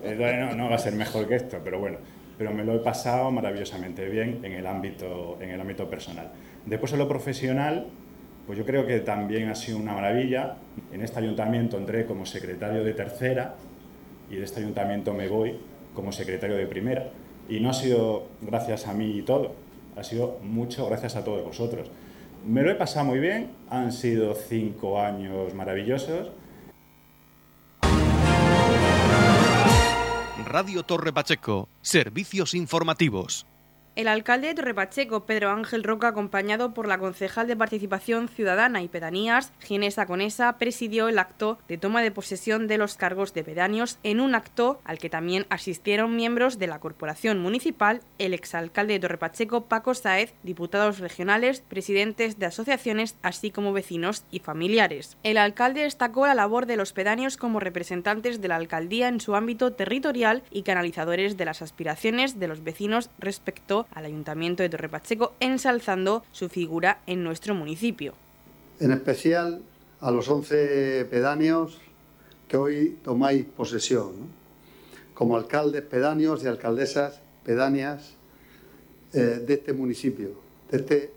no, 0.04 0.54
no 0.54 0.68
va 0.68 0.76
a 0.76 0.78
ser 0.78 0.94
mejor 0.94 1.28
que 1.28 1.36
esto, 1.36 1.58
pero 1.62 1.78
bueno. 1.78 1.98
Pero 2.36 2.52
me 2.52 2.64
lo 2.64 2.74
he 2.74 2.78
pasado 2.78 3.30
maravillosamente 3.30 4.08
bien 4.08 4.40
en 4.44 4.52
el 4.52 4.66
ámbito, 4.66 5.38
en 5.40 5.50
el 5.50 5.60
ámbito 5.60 5.88
personal. 5.88 6.30
Después 6.66 6.92
en 6.92 6.98
lo 6.98 7.08
profesional, 7.08 7.86
pues 8.46 8.58
yo 8.58 8.64
creo 8.64 8.86
que 8.86 9.00
también 9.00 9.48
ha 9.48 9.54
sido 9.54 9.78
una 9.78 9.92
maravilla. 9.92 10.56
En 10.92 11.02
este 11.02 11.18
ayuntamiento 11.18 11.76
entré 11.78 12.06
como 12.06 12.26
secretario 12.26 12.82
de 12.82 12.92
tercera 12.92 13.54
y 14.30 14.36
de 14.36 14.44
este 14.44 14.60
ayuntamiento 14.60 15.14
me 15.14 15.28
voy 15.28 15.56
como 15.98 16.12
secretario 16.12 16.56
de 16.56 16.68
primera. 16.68 17.10
Y 17.48 17.58
no 17.58 17.70
ha 17.70 17.74
sido 17.74 18.28
gracias 18.40 18.86
a 18.86 18.94
mí 18.94 19.18
y 19.18 19.22
todo, 19.22 19.52
ha 19.96 20.04
sido 20.04 20.38
mucho 20.44 20.86
gracias 20.86 21.16
a 21.16 21.24
todos 21.24 21.44
vosotros. 21.44 21.90
Me 22.46 22.62
lo 22.62 22.70
he 22.70 22.76
pasado 22.76 23.04
muy 23.04 23.18
bien, 23.18 23.50
han 23.68 23.90
sido 23.90 24.32
cinco 24.36 25.00
años 25.00 25.54
maravillosos. 25.54 26.30
Radio 30.46 30.84
Torre 30.84 31.12
Pacheco, 31.12 31.68
servicios 31.82 32.54
informativos. 32.54 33.44
El 33.98 34.06
alcalde 34.06 34.46
de 34.46 34.54
Torrepacheco, 34.54 35.26
Pedro 35.26 35.50
Ángel 35.50 35.82
Roca, 35.82 36.06
acompañado 36.06 36.72
por 36.72 36.86
la 36.86 36.98
concejal 36.98 37.48
de 37.48 37.56
Participación 37.56 38.28
Ciudadana 38.28 38.80
y 38.80 38.86
Pedanías, 38.86 39.52
Ginesa 39.58 40.06
Conesa, 40.06 40.56
presidió 40.56 41.08
el 41.08 41.18
acto 41.18 41.58
de 41.66 41.78
toma 41.78 42.00
de 42.00 42.12
posesión 42.12 42.68
de 42.68 42.78
los 42.78 42.94
cargos 42.94 43.34
de 43.34 43.42
pedáneos 43.42 43.98
en 44.04 44.20
un 44.20 44.36
acto 44.36 44.80
al 44.84 45.00
que 45.00 45.10
también 45.10 45.46
asistieron 45.50 46.14
miembros 46.14 46.60
de 46.60 46.68
la 46.68 46.78
Corporación 46.78 47.40
Municipal, 47.40 48.00
el 48.18 48.34
exalcalde 48.34 48.92
de 48.92 49.00
Torrepacheco, 49.00 49.64
Paco 49.64 49.94
Saez, 49.94 50.32
diputados 50.44 51.00
regionales, 51.00 51.64
presidentes 51.68 52.38
de 52.38 52.46
asociaciones, 52.46 53.16
así 53.22 53.50
como 53.50 53.72
vecinos 53.72 54.22
y 54.30 54.38
familiares. 54.38 55.16
El 55.24 55.38
alcalde 55.38 55.82
destacó 55.82 56.24
la 56.28 56.36
labor 56.36 56.66
de 56.66 56.76
los 56.76 56.92
pedáneos 56.92 57.36
como 57.36 57.58
representantes 57.58 58.40
de 58.40 58.46
la 58.46 58.54
alcaldía 58.54 59.08
en 59.08 59.18
su 59.18 59.34
ámbito 59.34 59.72
territorial 59.72 60.44
y 60.52 60.62
canalizadores 60.62 61.36
de 61.36 61.44
las 61.46 61.62
aspiraciones 61.62 62.38
de 62.38 62.46
los 62.46 62.62
vecinos 62.62 63.10
respecto 63.18 63.87
al 63.94 64.04
Ayuntamiento 64.04 64.62
de 64.62 64.68
Torre 64.68 64.88
Pacheco, 64.88 65.34
ensalzando 65.40 66.24
su 66.32 66.48
figura 66.48 67.00
en 67.06 67.24
nuestro 67.24 67.54
municipio. 67.54 68.14
En 68.80 68.92
especial 68.92 69.62
a 70.00 70.10
los 70.10 70.28
11 70.28 71.06
pedáneos 71.10 71.78
que 72.46 72.56
hoy 72.56 72.98
tomáis 73.02 73.44
posesión, 73.44 74.12
como 75.14 75.36
alcaldes 75.36 75.82
pedáneos 75.82 76.44
y 76.44 76.46
alcaldesas 76.46 77.20
pedáneas 77.44 78.14
eh, 79.12 79.42
de 79.44 79.54
este 79.54 79.72
municipio, 79.72 80.30
de 80.70 80.76
este 80.76 81.10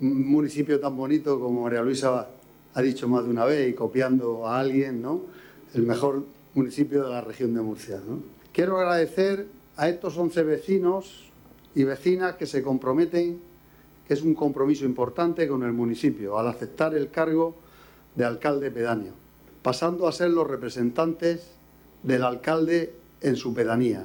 municipio 0.00 0.80
tan 0.80 0.96
bonito 0.96 1.38
como 1.38 1.62
María 1.62 1.82
Luisa 1.82 2.28
ha 2.74 2.82
dicho 2.82 3.08
más 3.08 3.24
de 3.24 3.30
una 3.30 3.44
vez 3.44 3.68
y 3.68 3.74
copiando 3.74 4.46
a 4.46 4.58
alguien, 4.58 5.02
¿no? 5.02 5.22
el 5.74 5.82
mejor 5.82 6.24
municipio 6.54 7.04
de 7.04 7.10
la 7.10 7.20
región 7.20 7.54
de 7.54 7.60
Murcia. 7.60 8.00
Quiero 8.52 8.78
agradecer 8.78 9.46
a 9.76 9.88
estos 9.88 10.16
11 10.16 10.42
vecinos 10.42 11.31
y 11.74 11.84
vecinas 11.84 12.36
que 12.36 12.46
se 12.46 12.62
comprometen, 12.62 13.40
que 14.06 14.14
es 14.14 14.22
un 14.22 14.34
compromiso 14.34 14.84
importante 14.84 15.48
con 15.48 15.62
el 15.62 15.72
municipio, 15.72 16.38
al 16.38 16.48
aceptar 16.48 16.94
el 16.94 17.10
cargo 17.10 17.54
de 18.14 18.24
alcalde 18.24 18.70
pedáneo, 18.70 19.12
pasando 19.62 20.06
a 20.06 20.12
ser 20.12 20.30
los 20.30 20.46
representantes 20.46 21.52
del 22.02 22.24
alcalde 22.24 22.94
en 23.20 23.36
su 23.36 23.54
pedanía. 23.54 24.04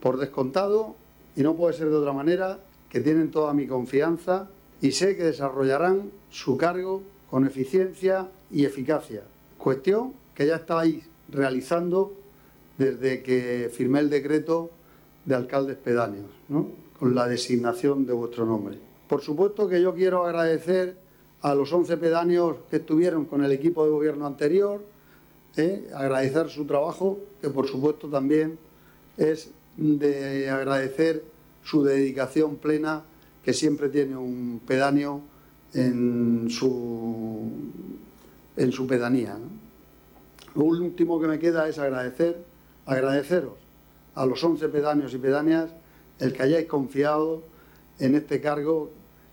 Por 0.00 0.18
descontado, 0.18 0.94
y 1.34 1.42
no 1.42 1.54
puede 1.56 1.74
ser 1.74 1.88
de 1.88 1.96
otra 1.96 2.12
manera, 2.12 2.60
que 2.90 3.00
tienen 3.00 3.30
toda 3.30 3.52
mi 3.54 3.66
confianza 3.66 4.48
y 4.80 4.92
sé 4.92 5.16
que 5.16 5.24
desarrollarán 5.24 6.10
su 6.30 6.56
cargo 6.56 7.02
con 7.28 7.46
eficiencia 7.46 8.28
y 8.52 8.64
eficacia. 8.64 9.22
Cuestión 9.58 10.12
que 10.34 10.46
ya 10.46 10.56
estáis 10.56 11.04
realizando 11.28 12.12
desde 12.78 13.22
que 13.22 13.70
firmé 13.74 14.00
el 14.00 14.10
decreto 14.10 14.70
de 15.24 15.34
alcaldes 15.34 15.76
pedáneos. 15.76 16.30
La 17.12 17.26
designación 17.28 18.06
de 18.06 18.12
vuestro 18.12 18.46
nombre. 18.46 18.78
Por 19.08 19.20
supuesto 19.20 19.68
que 19.68 19.82
yo 19.82 19.94
quiero 19.94 20.24
agradecer 20.24 20.96
a 21.42 21.54
los 21.54 21.72
11 21.72 21.96
pedáneos 21.98 22.56
que 22.70 22.76
estuvieron 22.76 23.26
con 23.26 23.44
el 23.44 23.52
equipo 23.52 23.84
de 23.84 23.90
gobierno 23.90 24.26
anterior, 24.26 24.80
¿eh? 25.56 25.88
agradecer 25.94 26.48
su 26.48 26.64
trabajo, 26.64 27.18
que 27.40 27.50
por 27.50 27.68
supuesto 27.68 28.08
también 28.08 28.58
es 29.16 29.50
de 29.76 30.48
agradecer 30.48 31.22
su 31.62 31.82
dedicación 31.82 32.56
plena 32.56 33.02
que 33.44 33.52
siempre 33.52 33.88
tiene 33.88 34.16
un 34.16 34.60
pedáneo 34.66 35.20
en 35.74 36.46
su, 36.48 37.50
en 38.56 38.72
su 38.72 38.86
pedanía. 38.86 39.36
Lo 40.54 40.64
último 40.64 41.20
que 41.20 41.26
me 41.26 41.38
queda 41.38 41.68
es 41.68 41.78
agradecer, 41.78 42.42
agradeceros 42.86 43.54
a 44.14 44.24
los 44.24 44.42
11 44.42 44.68
pedáneos 44.68 45.12
y 45.12 45.18
pedáneas 45.18 45.70
el 46.18 46.32
que 46.32 46.42
hayáis 46.42 46.66
confiado 46.66 47.42
en 47.98 48.14
este 48.14 48.40
cargo 48.40 48.90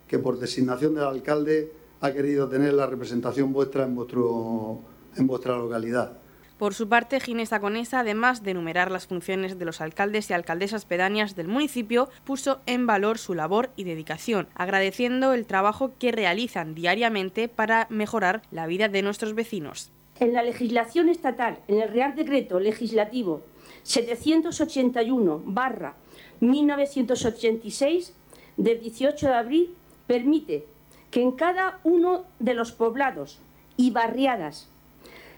que 0.07 0.19
por 0.19 0.39
designación 0.39 0.95
del 0.95 1.05
alcalde 1.05 1.71
ha 2.01 2.11
querido 2.11 2.49
tener 2.49 2.73
la 2.73 2.87
representación 2.87 3.53
vuestra 3.53 3.85
en, 3.85 3.95
vuestro, 3.95 4.79
en 5.15 5.27
vuestra 5.27 5.57
localidad. 5.57 6.17
Por 6.57 6.75
su 6.75 6.87
parte, 6.87 7.19
Ginés 7.19 7.53
Aconesa, 7.53 8.01
además 8.01 8.43
de 8.43 8.51
enumerar 8.51 8.91
las 8.91 9.07
funciones 9.07 9.57
de 9.57 9.65
los 9.65 9.81
alcaldes 9.81 10.29
y 10.29 10.33
alcaldesas 10.33 10.85
pedáneas 10.85 11.35
del 11.35 11.47
municipio, 11.47 12.07
puso 12.23 12.61
en 12.67 12.85
valor 12.85 13.17
su 13.17 13.33
labor 13.33 13.71
y 13.75 13.83
dedicación, 13.83 14.47
agradeciendo 14.53 15.33
el 15.33 15.47
trabajo 15.47 15.93
que 15.97 16.11
realizan 16.11 16.75
diariamente 16.75 17.47
para 17.47 17.87
mejorar 17.89 18.43
la 18.51 18.67
vida 18.67 18.89
de 18.89 19.01
nuestros 19.01 19.33
vecinos. 19.33 19.91
En 20.19 20.33
la 20.33 20.43
legislación 20.43 21.09
estatal, 21.09 21.57
en 21.67 21.81
el 21.81 21.89
Real 21.89 22.15
Decreto 22.15 22.59
Legislativo 22.59 23.41
781 23.81 25.41
barra 25.45 25.95
1986, 26.41 28.13
del 28.57 28.81
18 28.81 29.27
de 29.27 29.33
abril, 29.33 29.75
permite 30.07 30.65
que 31.09 31.21
en 31.21 31.31
cada 31.31 31.79
uno 31.83 32.25
de 32.39 32.53
los 32.53 32.71
poblados 32.71 33.39
y 33.77 33.91
barriadas 33.91 34.67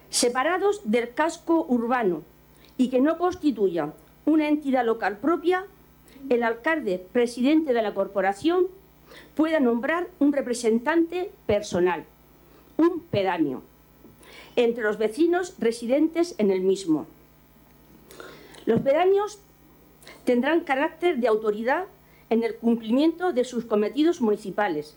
separados 0.09 0.81
del 0.85 1.13
casco 1.13 1.65
urbano 1.67 2.21
y 2.77 2.89
que 2.89 3.01
no 3.01 3.17
constituyan 3.17 3.93
una 4.25 4.47
entidad 4.47 4.85
local 4.85 5.17
propia, 5.17 5.65
el 6.29 6.43
alcalde 6.43 7.05
presidente 7.11 7.73
de 7.73 7.81
la 7.81 7.93
corporación 7.93 8.67
pueda 9.35 9.59
nombrar 9.59 10.07
un 10.19 10.31
representante 10.31 11.31
personal, 11.45 12.05
un 12.77 13.01
pedáneo, 13.01 13.63
entre 14.55 14.83
los 14.83 14.97
vecinos 14.97 15.55
residentes 15.59 16.35
en 16.37 16.51
el 16.51 16.61
mismo. 16.61 17.07
Los 18.65 18.81
pedáneos 18.81 19.39
tendrán 20.25 20.61
carácter 20.61 21.17
de 21.17 21.27
autoridad 21.27 21.85
en 22.29 22.43
el 22.43 22.55
cumplimiento 22.55 23.33
de 23.33 23.43
sus 23.43 23.65
cometidos 23.65 24.21
municipales, 24.21 24.95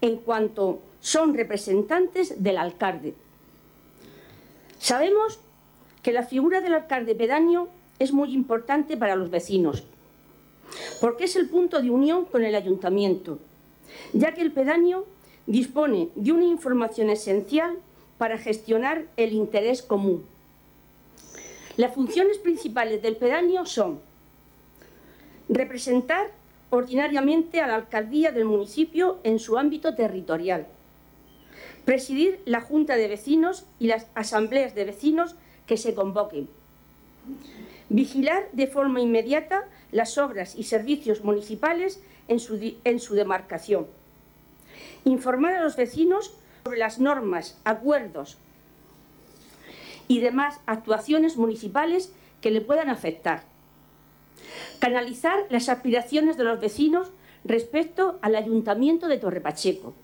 en 0.00 0.16
cuanto 0.16 0.80
son 1.00 1.34
representantes 1.34 2.42
del 2.42 2.58
alcalde. 2.58 3.14
Sabemos 4.78 5.38
que 6.02 6.12
la 6.12 6.24
figura 6.24 6.60
del 6.60 6.74
alcalde 6.74 7.14
pedáneo 7.14 7.68
es 7.98 8.12
muy 8.12 8.34
importante 8.34 8.96
para 8.96 9.16
los 9.16 9.30
vecinos, 9.30 9.84
porque 11.00 11.24
es 11.24 11.36
el 11.36 11.48
punto 11.48 11.80
de 11.80 11.90
unión 11.90 12.26
con 12.26 12.44
el 12.44 12.54
ayuntamiento, 12.54 13.38
ya 14.12 14.34
que 14.34 14.42
el 14.42 14.52
pedáneo 14.52 15.06
dispone 15.46 16.08
de 16.14 16.32
una 16.32 16.44
información 16.44 17.08
esencial 17.08 17.76
para 18.18 18.38
gestionar 18.38 19.04
el 19.16 19.32
interés 19.32 19.82
común. 19.82 20.24
Las 21.76 21.94
funciones 21.94 22.38
principales 22.38 23.02
del 23.02 23.16
pedáneo 23.16 23.66
son 23.66 24.00
Representar 25.48 26.30
ordinariamente 26.70 27.60
a 27.60 27.66
la 27.66 27.76
alcaldía 27.76 28.32
del 28.32 28.44
municipio 28.44 29.18
en 29.22 29.38
su 29.38 29.58
ámbito 29.58 29.94
territorial. 29.94 30.66
Presidir 31.84 32.40
la 32.44 32.60
Junta 32.60 32.96
de 32.96 33.08
Vecinos 33.08 33.64
y 33.78 33.86
las 33.86 34.06
asambleas 34.14 34.74
de 34.74 34.84
vecinos 34.84 35.36
que 35.66 35.76
se 35.76 35.94
convoquen. 35.94 36.48
Vigilar 37.88 38.48
de 38.52 38.66
forma 38.66 39.00
inmediata 39.00 39.64
las 39.92 40.18
obras 40.18 40.56
y 40.56 40.64
servicios 40.64 41.22
municipales 41.22 42.00
en 42.26 42.40
su, 42.40 42.74
en 42.82 42.98
su 42.98 43.14
demarcación. 43.14 43.86
Informar 45.04 45.54
a 45.54 45.62
los 45.62 45.76
vecinos 45.76 46.34
sobre 46.64 46.78
las 46.78 46.98
normas, 46.98 47.56
acuerdos 47.64 48.36
y 50.08 50.20
demás 50.20 50.58
actuaciones 50.66 51.36
municipales 51.36 52.12
que 52.40 52.50
le 52.50 52.60
puedan 52.60 52.90
afectar 52.90 53.44
canalizar 54.78 55.46
las 55.50 55.68
aspiraciones 55.68 56.36
de 56.36 56.44
los 56.44 56.60
vecinos 56.60 57.08
respecto 57.44 58.18
al 58.22 58.34
Ayuntamiento 58.34 59.08
de 59.08 59.18
Torrepacheco 59.18 59.94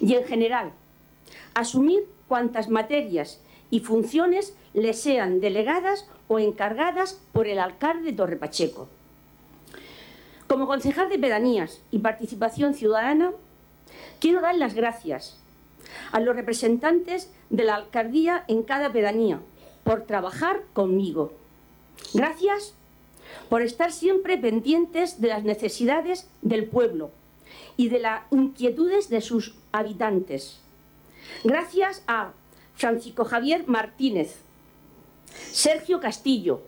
y, 0.00 0.14
en 0.14 0.24
general, 0.24 0.72
asumir 1.54 2.04
cuantas 2.28 2.68
materias 2.68 3.40
y 3.70 3.80
funciones 3.80 4.54
le 4.74 4.94
sean 4.94 5.40
delegadas 5.40 6.06
o 6.28 6.38
encargadas 6.38 7.20
por 7.32 7.46
el 7.46 7.58
alcalde 7.58 8.10
de 8.10 8.16
Torrepacheco. 8.16 8.88
Como 10.46 10.66
concejal 10.66 11.08
de 11.08 11.18
pedanías 11.18 11.80
y 11.90 11.98
participación 11.98 12.74
ciudadana, 12.74 13.32
quiero 14.20 14.40
dar 14.40 14.54
las 14.56 14.74
gracias 14.74 15.38
a 16.10 16.20
los 16.20 16.36
representantes 16.36 17.30
de 17.50 17.64
la 17.64 17.76
alcaldía 17.76 18.44
en 18.48 18.62
cada 18.62 18.92
pedanía 18.92 19.40
por 19.84 20.02
trabajar 20.06 20.62
conmigo. 20.72 21.32
Gracias 22.14 22.74
por 23.48 23.62
estar 23.62 23.92
siempre 23.92 24.38
pendientes 24.38 25.20
de 25.20 25.28
las 25.28 25.44
necesidades 25.44 26.28
del 26.42 26.66
pueblo 26.66 27.10
y 27.76 27.88
de 27.88 28.00
las 28.00 28.22
inquietudes 28.30 29.08
de 29.08 29.20
sus 29.20 29.54
habitantes. 29.72 30.60
Gracias 31.44 32.02
a 32.06 32.32
Francisco 32.74 33.24
Javier 33.24 33.64
Martínez, 33.66 34.36
Sergio 35.50 36.00
Castillo, 36.00 36.62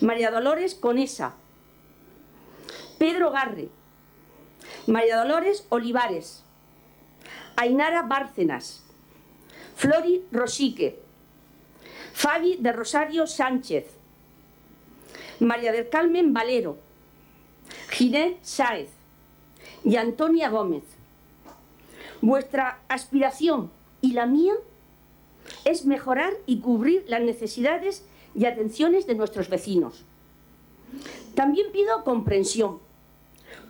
María 0.00 0.30
Dolores 0.30 0.74
Conesa, 0.74 1.34
Pedro 2.98 3.30
Garre, 3.30 3.68
María 4.86 5.18
Dolores 5.18 5.66
Olivares, 5.68 6.42
Ainara 7.56 8.02
Bárcenas, 8.02 8.82
Flori 9.76 10.24
Rosique, 10.32 11.00
Fabi 12.12 12.56
de 12.56 12.72
Rosario 12.72 13.26
Sánchez, 13.26 13.99
María 15.40 15.72
del 15.72 15.88
Carmen 15.88 16.32
Valero, 16.32 16.76
Ginés 17.88 18.36
Sáez 18.42 18.90
y 19.84 19.96
Antonia 19.96 20.50
Gómez. 20.50 20.84
Vuestra 22.20 22.80
aspiración 22.88 23.70
y 24.02 24.12
la 24.12 24.26
mía 24.26 24.52
es 25.64 25.86
mejorar 25.86 26.34
y 26.46 26.60
cubrir 26.60 27.04
las 27.08 27.22
necesidades 27.22 28.04
y 28.34 28.44
atenciones 28.44 29.06
de 29.06 29.14
nuestros 29.14 29.48
vecinos. 29.48 30.04
También 31.34 31.72
pido 31.72 32.04
comprensión 32.04 32.78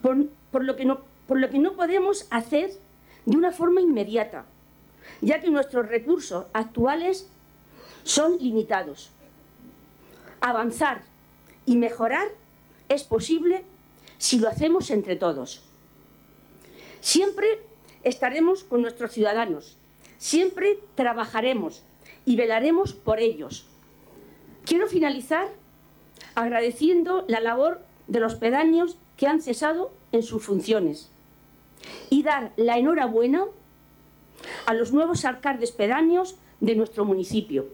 por, 0.02 0.64
lo 0.64 0.76
que 0.76 0.84
no, 0.84 1.00
por 1.26 1.38
lo 1.38 1.50
que 1.50 1.58
no 1.58 1.74
podemos 1.74 2.26
hacer 2.30 2.72
de 3.26 3.36
una 3.36 3.52
forma 3.52 3.80
inmediata, 3.80 4.44
ya 5.20 5.40
que 5.40 5.50
nuestros 5.50 5.88
recursos 5.88 6.46
actuales 6.52 7.28
son 8.02 8.38
limitados. 8.38 9.10
Avanzar 10.40 11.02
y 11.66 11.76
mejorar 11.76 12.28
es 12.88 13.04
posible 13.04 13.64
si 14.18 14.38
lo 14.38 14.48
hacemos 14.48 14.90
entre 14.90 15.16
todos. 15.16 15.62
Siempre 17.00 17.60
estaremos 18.02 18.64
con 18.64 18.82
nuestros 18.82 19.12
ciudadanos, 19.12 19.76
siempre 20.18 20.78
trabajaremos 20.94 21.82
y 22.26 22.36
velaremos 22.36 22.92
por 22.92 23.20
ellos. 23.20 23.66
Quiero 24.64 24.86
finalizar 24.86 25.48
agradeciendo 26.34 27.24
la 27.28 27.40
labor 27.40 27.80
de 28.06 28.20
los 28.20 28.34
pedáneos 28.34 28.96
que 29.16 29.26
han 29.26 29.40
cesado 29.40 29.90
en 30.12 30.22
sus 30.22 30.44
funciones 30.44 31.10
y 32.10 32.22
dar 32.22 32.52
la 32.56 32.78
enhorabuena 32.78 33.46
a 34.66 34.74
los 34.74 34.92
nuevos 34.92 35.24
alcaldes 35.24 35.72
pedáneos 35.72 36.36
de 36.60 36.74
nuestro 36.74 37.04
municipio. 37.04 37.66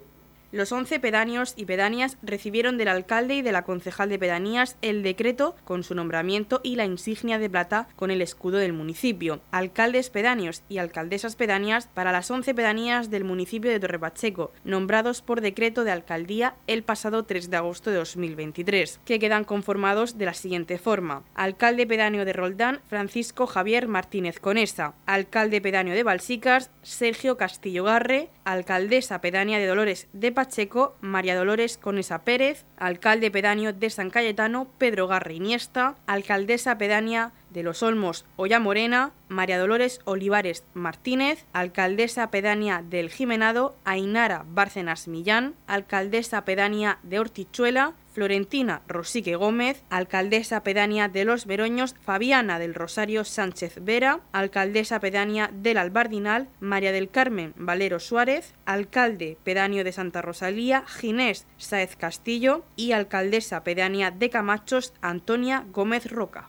Los 0.52 0.70
11 0.70 1.00
pedáneos 1.00 1.54
y 1.56 1.64
pedáneas 1.64 2.18
recibieron 2.22 2.78
del 2.78 2.88
alcalde 2.88 3.34
y 3.34 3.42
de 3.42 3.52
la 3.52 3.62
concejal 3.62 4.08
de 4.08 4.18
pedanías 4.18 4.76
el 4.80 5.02
decreto 5.02 5.56
con 5.64 5.82
su 5.82 5.94
nombramiento 5.94 6.60
y 6.62 6.76
la 6.76 6.84
insignia 6.84 7.38
de 7.38 7.50
plata 7.50 7.88
con 7.96 8.10
el 8.10 8.22
escudo 8.22 8.58
del 8.58 8.72
municipio. 8.72 9.40
Alcaldes 9.50 10.10
pedáneos 10.10 10.62
y 10.68 10.78
alcaldesas 10.78 11.34
pedáneas 11.34 11.88
para 11.88 12.12
las 12.12 12.30
11 12.30 12.54
pedanías 12.54 13.10
del 13.10 13.24
municipio 13.24 13.70
de 13.70 13.80
Torrepacheco, 13.80 14.52
nombrados 14.64 15.20
por 15.20 15.40
decreto 15.40 15.84
de 15.84 15.90
alcaldía 15.90 16.54
el 16.66 16.84
pasado 16.84 17.24
3 17.24 17.50
de 17.50 17.56
agosto 17.56 17.90
de 17.90 17.96
2023, 17.96 19.00
que 19.04 19.18
quedan 19.18 19.44
conformados 19.44 20.18
de 20.18 20.26
la 20.26 20.34
siguiente 20.34 20.78
forma. 20.78 21.24
Alcalde 21.34 21.86
pedáneo 21.86 22.24
de 22.24 22.32
Roldán, 22.32 22.80
Francisco 22.88 23.46
Javier 23.46 23.88
Martínez 23.88 24.38
Conesa. 24.38 24.94
Alcalde 25.06 25.60
pedáneo 25.60 25.94
de 25.94 26.02
Balsicas, 26.02 26.70
Sergio 26.82 27.36
Castillo 27.36 27.84
Garre. 27.84 28.28
Alcaldesa 28.44 29.20
pedánea 29.20 29.58
de 29.58 29.66
Dolores 29.66 30.06
de 30.12 30.32
Pacheco, 30.36 30.94
María 31.00 31.34
Dolores 31.34 31.78
Conesa 31.78 32.22
Pérez, 32.22 32.66
alcalde 32.76 33.30
pedáneo 33.30 33.72
de 33.72 33.88
San 33.88 34.10
Cayetano, 34.10 34.68
Pedro 34.76 35.08
Garra 35.08 35.32
Iniesta, 35.32 35.96
alcaldesa 36.06 36.76
pedánea 36.76 37.32
de 37.50 37.62
Los 37.62 37.82
Olmos, 37.82 38.26
Olla 38.36 38.60
Morena, 38.60 39.12
María 39.28 39.58
Dolores 39.58 40.00
Olivares 40.04 40.62
Martínez, 40.74 41.46
alcaldesa 41.54 42.30
pedánea 42.30 42.82
del 42.82 43.08
Jimenado, 43.08 43.74
Ainara 43.86 44.44
Bárcenas 44.46 45.08
Millán, 45.08 45.54
alcaldesa 45.66 46.44
pedánea 46.44 46.98
de 47.02 47.18
Hortichuela, 47.18 47.94
Florentina 48.16 48.80
Rosique 48.88 49.36
Gómez, 49.36 49.82
alcaldesa 49.90 50.62
pedánea 50.62 51.06
de 51.06 51.26
Los 51.26 51.44
Veroños, 51.44 51.94
Fabiana 52.02 52.58
del 52.58 52.72
Rosario 52.72 53.24
Sánchez 53.24 53.74
Vera, 53.82 54.20
alcaldesa 54.32 55.00
pedánea 55.00 55.50
del 55.52 55.76
Albardinal, 55.76 56.48
María 56.58 56.92
del 56.92 57.10
Carmen 57.10 57.52
Valero 57.58 58.00
Suárez, 58.00 58.54
alcalde 58.64 59.36
pedáneo 59.44 59.84
de 59.84 59.92
Santa 59.92 60.22
Rosalía, 60.22 60.84
Ginés 60.86 61.44
Sáez 61.58 61.94
Castillo 61.94 62.64
y 62.74 62.92
alcaldesa 62.92 63.62
pedánea 63.64 64.10
de 64.10 64.30
Camachos, 64.30 64.94
Antonia 65.02 65.66
Gómez 65.70 66.10
Roca. 66.10 66.48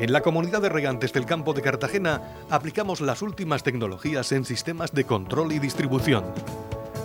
En 0.00 0.12
la 0.12 0.22
comunidad 0.22 0.60
de 0.60 0.70
regantes 0.70 1.12
del 1.12 1.24
campo 1.24 1.52
de 1.52 1.62
Cartagena 1.62 2.20
aplicamos 2.50 3.00
las 3.00 3.22
últimas 3.22 3.62
tecnologías 3.62 4.32
en 4.32 4.44
sistemas 4.44 4.92
de 4.92 5.04
control 5.04 5.52
y 5.52 5.60
distribución, 5.60 6.24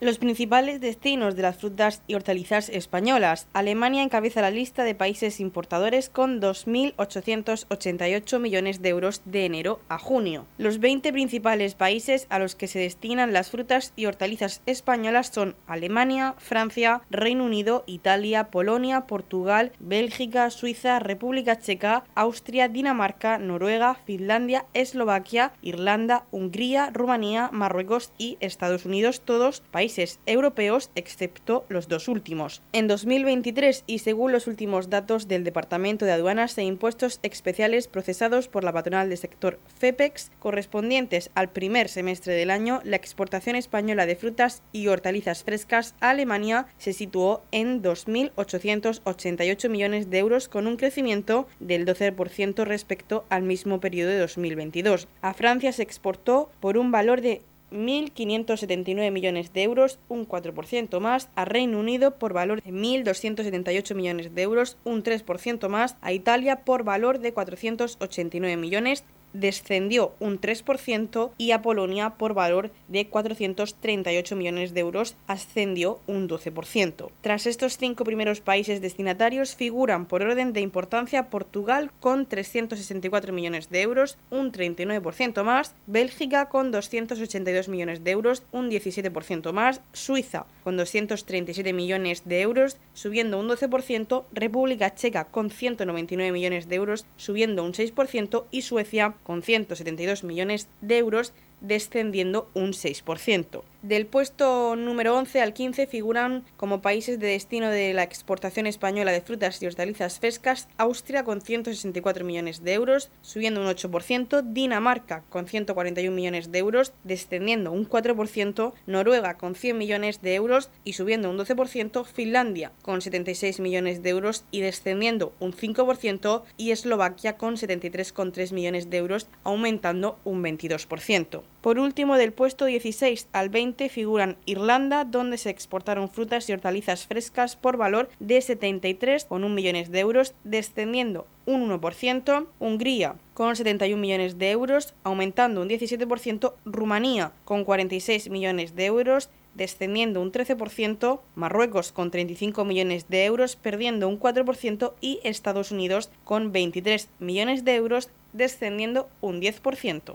Los 0.00 0.18
principales 0.18 0.80
destinos 0.80 1.34
de 1.34 1.42
las 1.42 1.56
frutas 1.56 2.02
y 2.06 2.14
hortalizas 2.14 2.68
españolas. 2.68 3.48
Alemania 3.52 4.04
encabeza 4.04 4.40
la 4.40 4.52
lista 4.52 4.84
de 4.84 4.94
países 4.94 5.40
importadores 5.40 6.08
con 6.08 6.40
2.888 6.40 8.38
millones 8.38 8.80
de 8.80 8.90
euros 8.90 9.22
de 9.24 9.44
enero 9.44 9.80
a 9.88 9.98
junio. 9.98 10.46
Los 10.56 10.78
20 10.78 11.12
principales 11.12 11.74
países 11.74 12.28
a 12.30 12.38
los 12.38 12.54
que 12.54 12.68
se 12.68 12.78
destinan 12.78 13.32
las 13.32 13.50
frutas 13.50 13.92
y 13.96 14.06
hortalizas 14.06 14.62
españolas 14.66 15.32
son 15.34 15.56
Alemania, 15.66 16.36
Francia, 16.38 17.02
Reino 17.10 17.44
Unido, 17.44 17.82
Italia, 17.88 18.52
Polonia, 18.52 19.00
Portugal, 19.00 19.72
Bélgica, 19.80 20.50
Suiza, 20.50 21.00
República 21.00 21.58
Checa, 21.58 22.04
Austria, 22.14 22.68
Dinamarca, 22.68 23.38
Noruega, 23.38 23.96
Finlandia, 24.06 24.64
Eslovaquia, 24.74 25.54
Irlanda, 25.60 26.24
Hungría, 26.30 26.90
Rumanía, 26.92 27.50
Marruecos 27.52 28.12
y 28.16 28.36
Estados 28.38 28.84
Unidos, 28.84 29.22
todos 29.22 29.60
países 29.72 29.87
europeos, 30.26 30.90
excepto 30.94 31.64
los 31.68 31.88
dos 31.88 32.08
últimos. 32.08 32.62
En 32.72 32.88
2023, 32.88 33.84
y 33.86 33.98
según 34.00 34.32
los 34.32 34.46
últimos 34.46 34.90
datos 34.90 35.28
del 35.28 35.44
Departamento 35.44 36.04
de 36.04 36.12
Aduanas 36.12 36.56
e 36.58 36.62
Impuestos 36.62 37.20
Especiales 37.22 37.88
procesados 37.88 38.48
por 38.48 38.64
la 38.64 38.72
patronal 38.72 39.08
del 39.08 39.18
sector 39.18 39.58
FEPEX, 39.78 40.30
correspondientes 40.38 41.30
al 41.34 41.50
primer 41.50 41.88
semestre 41.88 42.34
del 42.34 42.50
año, 42.50 42.80
la 42.84 42.96
exportación 42.96 43.56
española 43.56 44.06
de 44.06 44.16
frutas 44.16 44.62
y 44.72 44.88
hortalizas 44.88 45.44
frescas 45.44 45.94
a 46.00 46.10
Alemania 46.10 46.66
se 46.78 46.92
situó 46.92 47.42
en 47.50 47.82
2.888 47.82 49.68
millones 49.68 50.10
de 50.10 50.18
euros 50.18 50.48
con 50.48 50.66
un 50.66 50.76
crecimiento 50.76 51.46
del 51.60 51.86
12% 51.86 52.64
respecto 52.64 53.24
al 53.28 53.42
mismo 53.42 53.80
periodo 53.80 54.10
de 54.10 54.18
2022. 54.18 55.08
A 55.22 55.34
Francia 55.34 55.72
se 55.72 55.82
exportó 55.82 56.50
por 56.60 56.78
un 56.78 56.90
valor 56.90 57.20
de 57.20 57.42
1.579 57.72 59.10
millones 59.10 59.52
de 59.52 59.62
euros, 59.62 59.98
un 60.08 60.26
4% 60.26 61.00
más, 61.00 61.28
a 61.34 61.44
Reino 61.44 61.78
Unido 61.78 62.18
por 62.18 62.32
valor 62.32 62.62
de 62.62 62.70
1.278 62.70 63.94
millones 63.94 64.34
de 64.34 64.42
euros, 64.42 64.76
un 64.84 65.02
3% 65.02 65.68
más, 65.68 65.96
a 66.00 66.12
Italia 66.12 66.64
por 66.64 66.84
valor 66.84 67.18
de 67.18 67.32
489 67.32 68.56
millones 68.56 69.04
descendió 69.32 70.14
un 70.20 70.40
3% 70.40 71.30
y 71.38 71.52
a 71.52 71.62
Polonia 71.62 72.10
por 72.10 72.34
valor 72.34 72.70
de 72.88 73.08
438 73.08 74.36
millones 74.36 74.74
de 74.74 74.80
euros 74.80 75.16
ascendió 75.26 76.00
un 76.06 76.28
12%. 76.28 77.10
Tras 77.20 77.46
estos 77.46 77.78
cinco 77.78 78.04
primeros 78.04 78.40
países 78.40 78.80
destinatarios 78.80 79.54
figuran 79.54 80.06
por 80.06 80.22
orden 80.22 80.52
de 80.52 80.60
importancia 80.60 81.30
Portugal 81.30 81.90
con 82.00 82.26
364 82.26 83.32
millones 83.32 83.70
de 83.70 83.82
euros, 83.82 84.18
un 84.30 84.52
39% 84.52 85.42
más, 85.44 85.74
Bélgica 85.86 86.48
con 86.48 86.70
282 86.70 87.68
millones 87.68 88.04
de 88.04 88.10
euros, 88.10 88.42
un 88.52 88.70
17% 88.70 89.52
más, 89.52 89.80
Suiza 89.92 90.46
con 90.64 90.76
237 90.76 91.72
millones 91.72 92.22
de 92.26 92.40
euros, 92.40 92.76
subiendo 92.92 93.38
un 93.38 93.48
12%, 93.48 94.24
República 94.32 94.94
Checa 94.94 95.24
con 95.24 95.50
199 95.50 96.32
millones 96.32 96.68
de 96.68 96.76
euros, 96.76 97.06
subiendo 97.16 97.64
un 97.64 97.72
6% 97.72 98.44
y 98.50 98.62
Suecia 98.62 99.14
con 99.22 99.42
172 99.42 100.24
millones 100.24 100.68
de 100.80 100.98
euros, 100.98 101.32
descendiendo 101.60 102.50
un 102.54 102.72
6%. 102.72 103.62
Del 103.82 104.06
puesto 104.06 104.74
número 104.74 105.16
11 105.16 105.40
al 105.40 105.52
15 105.52 105.86
figuran 105.86 106.42
como 106.56 106.82
países 106.82 107.20
de 107.20 107.28
destino 107.28 107.70
de 107.70 107.94
la 107.94 108.02
exportación 108.02 108.66
española 108.66 109.12
de 109.12 109.20
frutas 109.20 109.62
y 109.62 109.66
hortalizas 109.66 110.18
frescas 110.18 110.66
Austria 110.78 111.22
con 111.22 111.40
164 111.40 112.24
millones 112.24 112.64
de 112.64 112.72
euros, 112.72 113.12
subiendo 113.22 113.60
un 113.60 113.68
8%, 113.68 114.42
Dinamarca 114.42 115.22
con 115.28 115.46
141 115.46 116.14
millones 116.14 116.50
de 116.50 116.58
euros, 116.58 116.92
descendiendo 117.04 117.70
un 117.70 117.88
4%, 117.88 118.72
Noruega 118.86 119.38
con 119.38 119.54
100 119.54 119.78
millones 119.78 120.22
de 120.22 120.34
euros 120.34 120.70
y 120.82 120.94
subiendo 120.94 121.30
un 121.30 121.38
12%, 121.38 122.04
Finlandia 122.04 122.72
con 122.82 123.00
76 123.00 123.60
millones 123.60 124.02
de 124.02 124.10
euros 124.10 124.44
y 124.50 124.60
descendiendo 124.60 125.32
un 125.38 125.52
5% 125.52 126.42
y 126.56 126.72
Eslovaquia 126.72 127.36
con 127.36 127.54
73,3 127.54 128.52
millones 128.52 128.90
de 128.90 128.96
euros, 128.96 129.28
aumentando 129.44 130.18
un 130.24 130.42
22%. 130.42 131.42
Por 131.60 131.80
último, 131.80 132.16
del 132.16 132.32
puesto 132.32 132.66
16 132.66 133.28
al 133.32 133.48
20 133.48 133.88
figuran 133.88 134.36
Irlanda, 134.46 135.04
donde 135.04 135.38
se 135.38 135.50
exportaron 135.50 136.08
frutas 136.08 136.48
y 136.48 136.52
hortalizas 136.52 137.06
frescas 137.06 137.56
por 137.56 137.76
valor 137.76 138.08
de 138.20 138.38
73,1 138.38 139.48
millones 139.48 139.90
de 139.90 139.98
euros, 139.98 140.34
descendiendo 140.44 141.26
un 141.46 141.68
1%, 141.68 142.46
Hungría 142.60 143.16
con 143.34 143.56
71 143.56 144.00
millones 144.00 144.38
de 144.38 144.50
euros, 144.52 144.94
aumentando 145.02 145.60
un 145.62 145.68
17%, 145.68 146.52
Rumanía 146.64 147.32
con 147.44 147.64
46 147.64 148.30
millones 148.30 148.76
de 148.76 148.86
euros, 148.86 149.28
descendiendo 149.54 150.20
un 150.20 150.30
13%, 150.30 151.20
Marruecos 151.34 151.90
con 151.90 152.12
35 152.12 152.64
millones 152.64 153.08
de 153.08 153.24
euros, 153.24 153.56
perdiendo 153.56 154.06
un 154.06 154.20
4% 154.20 154.92
y 155.00 155.18
Estados 155.24 155.72
Unidos 155.72 156.10
con 156.22 156.52
23 156.52 157.08
millones 157.18 157.64
de 157.64 157.74
euros, 157.74 158.10
descendiendo 158.32 159.08
un 159.20 159.40
10%. 159.40 160.14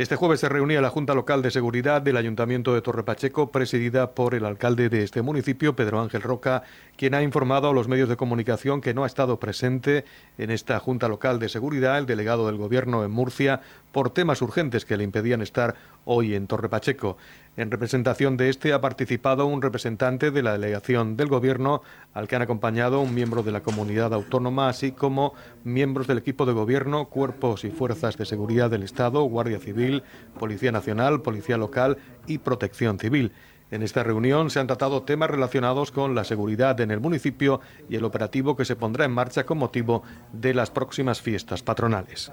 Este 0.00 0.16
jueves 0.16 0.40
se 0.40 0.48
reunía 0.48 0.80
la 0.80 0.88
Junta 0.88 1.12
Local 1.12 1.42
de 1.42 1.50
Seguridad 1.50 2.00
del 2.00 2.16
Ayuntamiento 2.16 2.72
de 2.72 2.80
Torre 2.80 3.02
Pacheco, 3.02 3.52
presidida 3.52 4.12
por 4.14 4.34
el 4.34 4.46
alcalde 4.46 4.88
de 4.88 5.02
este 5.02 5.20
municipio, 5.20 5.76
Pedro 5.76 6.00
Ángel 6.00 6.22
Roca, 6.22 6.62
quien 6.96 7.12
ha 7.12 7.22
informado 7.22 7.68
a 7.68 7.74
los 7.74 7.86
medios 7.86 8.08
de 8.08 8.16
comunicación 8.16 8.80
que 8.80 8.94
no 8.94 9.04
ha 9.04 9.06
estado 9.06 9.38
presente 9.38 10.06
en 10.38 10.50
esta 10.50 10.80
Junta 10.80 11.06
Local 11.06 11.38
de 11.38 11.50
Seguridad 11.50 11.98
el 11.98 12.06
delegado 12.06 12.46
del 12.46 12.56
Gobierno 12.56 13.04
en 13.04 13.10
Murcia 13.10 13.60
por 13.92 14.08
temas 14.08 14.40
urgentes 14.40 14.86
que 14.86 14.96
le 14.96 15.04
impedían 15.04 15.42
estar 15.42 15.74
hoy 16.06 16.34
en 16.34 16.46
Torre 16.46 16.70
Pacheco. 16.70 17.18
En 17.56 17.70
representación 17.70 18.36
de 18.36 18.48
este 18.48 18.72
ha 18.72 18.80
participado 18.80 19.44
un 19.46 19.60
representante 19.60 20.30
de 20.30 20.42
la 20.42 20.52
delegación 20.52 21.16
del 21.16 21.28
Gobierno, 21.28 21.82
al 22.14 22.28
que 22.28 22.36
han 22.36 22.42
acompañado 22.42 23.00
un 23.00 23.12
miembro 23.12 23.42
de 23.42 23.50
la 23.50 23.62
comunidad 23.62 24.14
autónoma, 24.14 24.68
así 24.68 24.92
como 24.92 25.34
miembros 25.64 26.06
del 26.06 26.18
equipo 26.18 26.46
de 26.46 26.52
Gobierno, 26.52 27.06
cuerpos 27.08 27.64
y 27.64 27.70
fuerzas 27.70 28.16
de 28.16 28.24
seguridad 28.24 28.70
del 28.70 28.84
Estado, 28.84 29.22
Guardia 29.24 29.58
Civil, 29.58 30.04
Policía 30.38 30.70
Nacional, 30.70 31.22
Policía 31.22 31.56
Local 31.56 31.98
y 32.28 32.38
Protección 32.38 33.00
Civil. 33.00 33.32
En 33.72 33.82
esta 33.82 34.04
reunión 34.04 34.50
se 34.50 34.60
han 34.60 34.68
tratado 34.68 35.02
temas 35.02 35.30
relacionados 35.30 35.90
con 35.90 36.14
la 36.14 36.24
seguridad 36.24 36.80
en 36.80 36.92
el 36.92 37.00
municipio 37.00 37.60
y 37.88 37.96
el 37.96 38.04
operativo 38.04 38.56
que 38.56 38.64
se 38.64 38.76
pondrá 38.76 39.04
en 39.04 39.12
marcha 39.12 39.44
con 39.44 39.58
motivo 39.58 40.02
de 40.32 40.54
las 40.54 40.70
próximas 40.70 41.20
fiestas 41.20 41.62
patronales. 41.62 42.30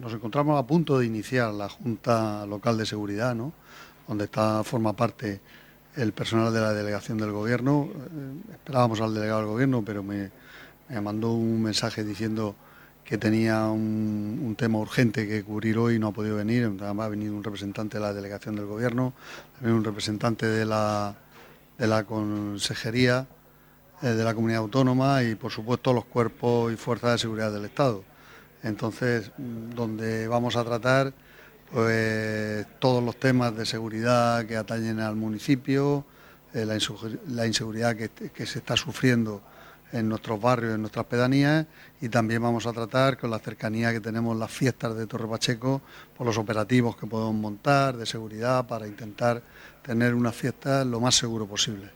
Nos 0.00 0.12
encontramos 0.12 0.58
a 0.58 0.66
punto 0.66 0.98
de 0.98 1.06
iniciar 1.06 1.52
la 1.52 1.68
Junta 1.68 2.46
Local 2.46 2.78
de 2.78 2.86
Seguridad, 2.86 3.34
¿no? 3.34 3.52
Donde 4.06 4.24
está, 4.24 4.62
forma 4.64 4.94
parte 4.94 5.40
el 5.96 6.12
personal 6.12 6.52
de 6.52 6.60
la 6.60 6.72
delegación 6.72 7.18
del 7.18 7.32
gobierno. 7.32 7.88
Eh, 7.90 8.52
esperábamos 8.52 9.00
al 9.00 9.14
delegado 9.14 9.40
del 9.40 9.48
gobierno, 9.48 9.82
pero 9.84 10.02
me, 10.02 10.30
mandó 11.02 11.32
un 11.32 11.62
mensaje 11.62 12.04
diciendo 12.04 12.54
que 13.04 13.18
tenía 13.18 13.66
un, 13.66 14.54
tema 14.58 14.78
urgente 14.78 15.28
que 15.28 15.44
cubrir 15.44 15.78
hoy 15.78 15.96
y 15.96 15.98
no 15.98 16.08
ha 16.08 16.12
podido 16.12 16.36
venir. 16.36 16.64
Además 16.80 17.06
ha 17.06 17.08
venido 17.10 17.34
un 17.34 17.44
representante 17.44 17.98
de 17.98 18.02
la 18.02 18.12
delegación 18.12 18.56
del 18.56 18.66
gobierno, 18.66 19.12
también 19.54 19.76
un 19.76 19.84
representante 19.84 20.46
de 20.46 20.64
la, 20.64 21.14
de 21.78 21.86
la 21.86 22.04
consejería 22.04 23.26
eh, 24.02 24.08
de 24.08 24.24
la 24.24 24.34
comunidad 24.34 24.60
autónoma 24.60 25.22
y 25.22 25.36
por 25.36 25.50
supuesto 25.50 25.94
los 25.94 26.04
cuerpos 26.04 26.70
y 26.70 26.76
fuerzas 26.76 27.12
de 27.12 27.18
seguridad 27.18 27.50
del 27.50 27.64
Estado. 27.64 28.04
Entonces, 28.62 29.30
donde 29.38 30.28
vamos 30.28 30.56
a 30.56 30.64
tratar 30.64 31.14
pues 31.72 32.66
todos 32.78 33.02
los 33.02 33.16
temas 33.16 33.56
de 33.56 33.66
seguridad 33.66 34.44
que 34.46 34.56
atañen 34.56 35.00
al 35.00 35.16
municipio, 35.16 36.04
eh, 36.54 36.64
la, 36.64 37.46
inseguridad 37.46 37.96
que, 37.96 38.46
se 38.46 38.58
está 38.58 38.76
sufriendo 38.76 39.42
en 39.92 40.08
nuestros 40.08 40.40
barrios, 40.40 40.74
en 40.74 40.80
nuestras 40.80 41.06
pedanías 41.06 41.66
y 42.00 42.08
también 42.08 42.42
vamos 42.42 42.66
a 42.66 42.72
tratar 42.72 43.18
con 43.18 43.30
la 43.30 43.38
cercanía 43.38 43.92
que 43.92 44.00
tenemos 44.00 44.36
las 44.36 44.50
fiestas 44.50 44.96
de 44.96 45.06
Torre 45.06 45.28
Pacheco 45.28 45.82
por 46.16 46.26
los 46.26 46.38
operativos 46.38 46.96
que 46.96 47.06
podemos 47.06 47.34
montar 47.34 47.96
de 47.96 48.06
seguridad 48.06 48.66
para 48.66 48.86
intentar 48.86 49.42
tener 49.82 50.14
una 50.14 50.32
fiesta 50.32 50.84
lo 50.84 51.00
más 51.00 51.14
seguro 51.14 51.46
posible. 51.46 51.95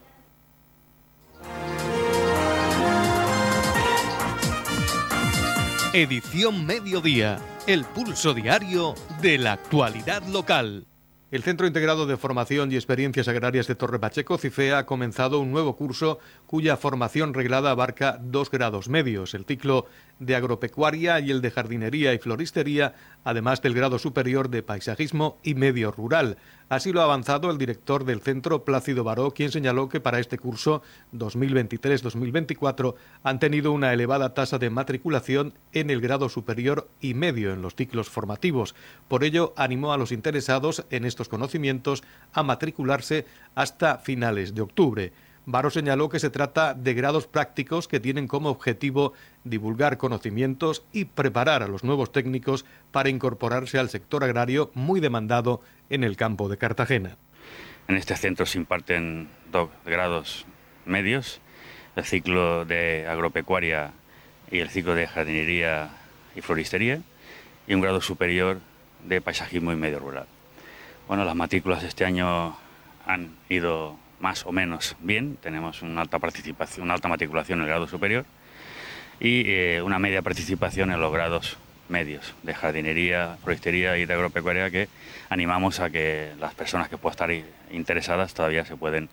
Edición 5.92 6.66
Mediodía, 6.66 7.40
el 7.66 7.84
pulso 7.84 8.32
diario 8.32 8.94
de 9.20 9.38
la 9.38 9.54
actualidad 9.54 10.22
local. 10.28 10.86
El 11.32 11.42
Centro 11.42 11.66
Integrado 11.66 12.06
de 12.06 12.16
Formación 12.16 12.70
y 12.70 12.76
Experiencias 12.76 13.26
Agrarias 13.26 13.66
de 13.66 13.74
Torre 13.74 13.98
Pacheco, 13.98 14.38
CIFEA, 14.38 14.78
ha 14.78 14.86
comenzado 14.86 15.40
un 15.40 15.50
nuevo 15.50 15.74
curso 15.74 16.20
cuya 16.46 16.76
formación 16.76 17.34
reglada 17.34 17.72
abarca 17.72 18.20
dos 18.22 18.52
grados 18.52 18.88
medios, 18.88 19.34
el 19.34 19.44
ciclo 19.44 19.86
de 20.20 20.36
agropecuaria 20.36 21.18
y 21.18 21.30
el 21.30 21.40
de 21.40 21.50
jardinería 21.50 22.14
y 22.14 22.18
floristería, 22.18 22.94
además 23.24 23.60
del 23.62 23.74
grado 23.74 23.98
superior 23.98 24.50
de 24.50 24.62
paisajismo 24.62 25.38
y 25.42 25.54
medio 25.54 25.90
rural. 25.90 26.36
Así 26.68 26.92
lo 26.92 27.00
ha 27.00 27.04
avanzado 27.04 27.50
el 27.50 27.58
director 27.58 28.04
del 28.04 28.20
centro, 28.20 28.64
Plácido 28.64 29.02
Baró, 29.02 29.32
quien 29.32 29.50
señaló 29.50 29.88
que 29.88 29.98
para 29.98 30.20
este 30.20 30.38
curso 30.38 30.82
2023-2024 31.14 32.94
han 33.24 33.40
tenido 33.40 33.72
una 33.72 33.92
elevada 33.92 34.34
tasa 34.34 34.58
de 34.58 34.70
matriculación 34.70 35.54
en 35.72 35.90
el 35.90 36.00
grado 36.00 36.28
superior 36.28 36.88
y 37.00 37.14
medio 37.14 37.52
en 37.52 37.62
los 37.62 37.74
ciclos 37.74 38.08
formativos. 38.08 38.76
Por 39.08 39.24
ello, 39.24 39.52
animó 39.56 39.92
a 39.92 39.98
los 39.98 40.12
interesados 40.12 40.84
en 40.90 41.06
estos 41.06 41.28
conocimientos 41.28 42.04
a 42.32 42.44
matricularse 42.44 43.26
hasta 43.56 43.98
finales 43.98 44.54
de 44.54 44.60
octubre. 44.60 45.12
Baro 45.50 45.70
señaló 45.70 46.08
que 46.08 46.20
se 46.20 46.30
trata 46.30 46.74
de 46.74 46.94
grados 46.94 47.26
prácticos 47.26 47.88
que 47.88 48.00
tienen 48.00 48.28
como 48.28 48.50
objetivo 48.50 49.14
divulgar 49.44 49.98
conocimientos 49.98 50.84
y 50.92 51.06
preparar 51.06 51.62
a 51.62 51.68
los 51.68 51.82
nuevos 51.82 52.12
técnicos 52.12 52.64
para 52.92 53.08
incorporarse 53.08 53.78
al 53.78 53.88
sector 53.88 54.22
agrario 54.22 54.70
muy 54.74 55.00
demandado 55.00 55.60
en 55.88 56.04
el 56.04 56.16
campo 56.16 56.48
de 56.48 56.58
Cartagena. 56.58 57.16
En 57.88 57.96
este 57.96 58.16
centro 58.16 58.46
se 58.46 58.58
imparten 58.58 59.28
dos 59.50 59.70
grados 59.84 60.46
medios, 60.86 61.40
el 61.96 62.04
ciclo 62.04 62.64
de 62.64 63.06
agropecuaria 63.08 63.92
y 64.50 64.58
el 64.58 64.70
ciclo 64.70 64.94
de 64.94 65.08
jardinería 65.08 65.90
y 66.36 66.40
floristería, 66.42 67.00
y 67.66 67.74
un 67.74 67.80
grado 67.80 68.00
superior 68.00 68.60
de 69.04 69.20
paisajismo 69.20 69.72
y 69.72 69.76
medio 69.76 69.98
rural. 69.98 70.26
Bueno, 71.08 71.24
las 71.24 71.34
matrículas 71.34 71.82
este 71.82 72.04
año 72.04 72.56
han 73.04 73.34
ido 73.48 73.98
más 74.20 74.46
o 74.46 74.52
menos 74.52 74.96
bien, 75.00 75.36
tenemos 75.36 75.82
una 75.82 76.02
alta 76.02 76.18
participación, 76.18 76.84
una 76.84 76.94
alta 76.94 77.08
matriculación 77.08 77.58
en 77.58 77.64
el 77.64 77.68
grado 77.68 77.88
superior 77.88 78.24
y 79.18 79.44
eh, 79.46 79.82
una 79.82 79.98
media 79.98 80.22
participación 80.22 80.92
en 80.92 81.00
los 81.00 81.12
grados 81.12 81.56
medios 81.88 82.34
de 82.42 82.54
jardinería, 82.54 83.36
floristería 83.42 83.98
y 83.98 84.06
de 84.06 84.14
agropecuaria 84.14 84.70
que 84.70 84.88
animamos 85.28 85.80
a 85.80 85.90
que 85.90 86.32
las 86.38 86.54
personas 86.54 86.88
que 86.88 86.96
puedan 86.96 87.12
estar 87.12 87.52
interesadas 87.72 88.32
todavía 88.32 88.64
se 88.64 88.76
pueden 88.76 89.08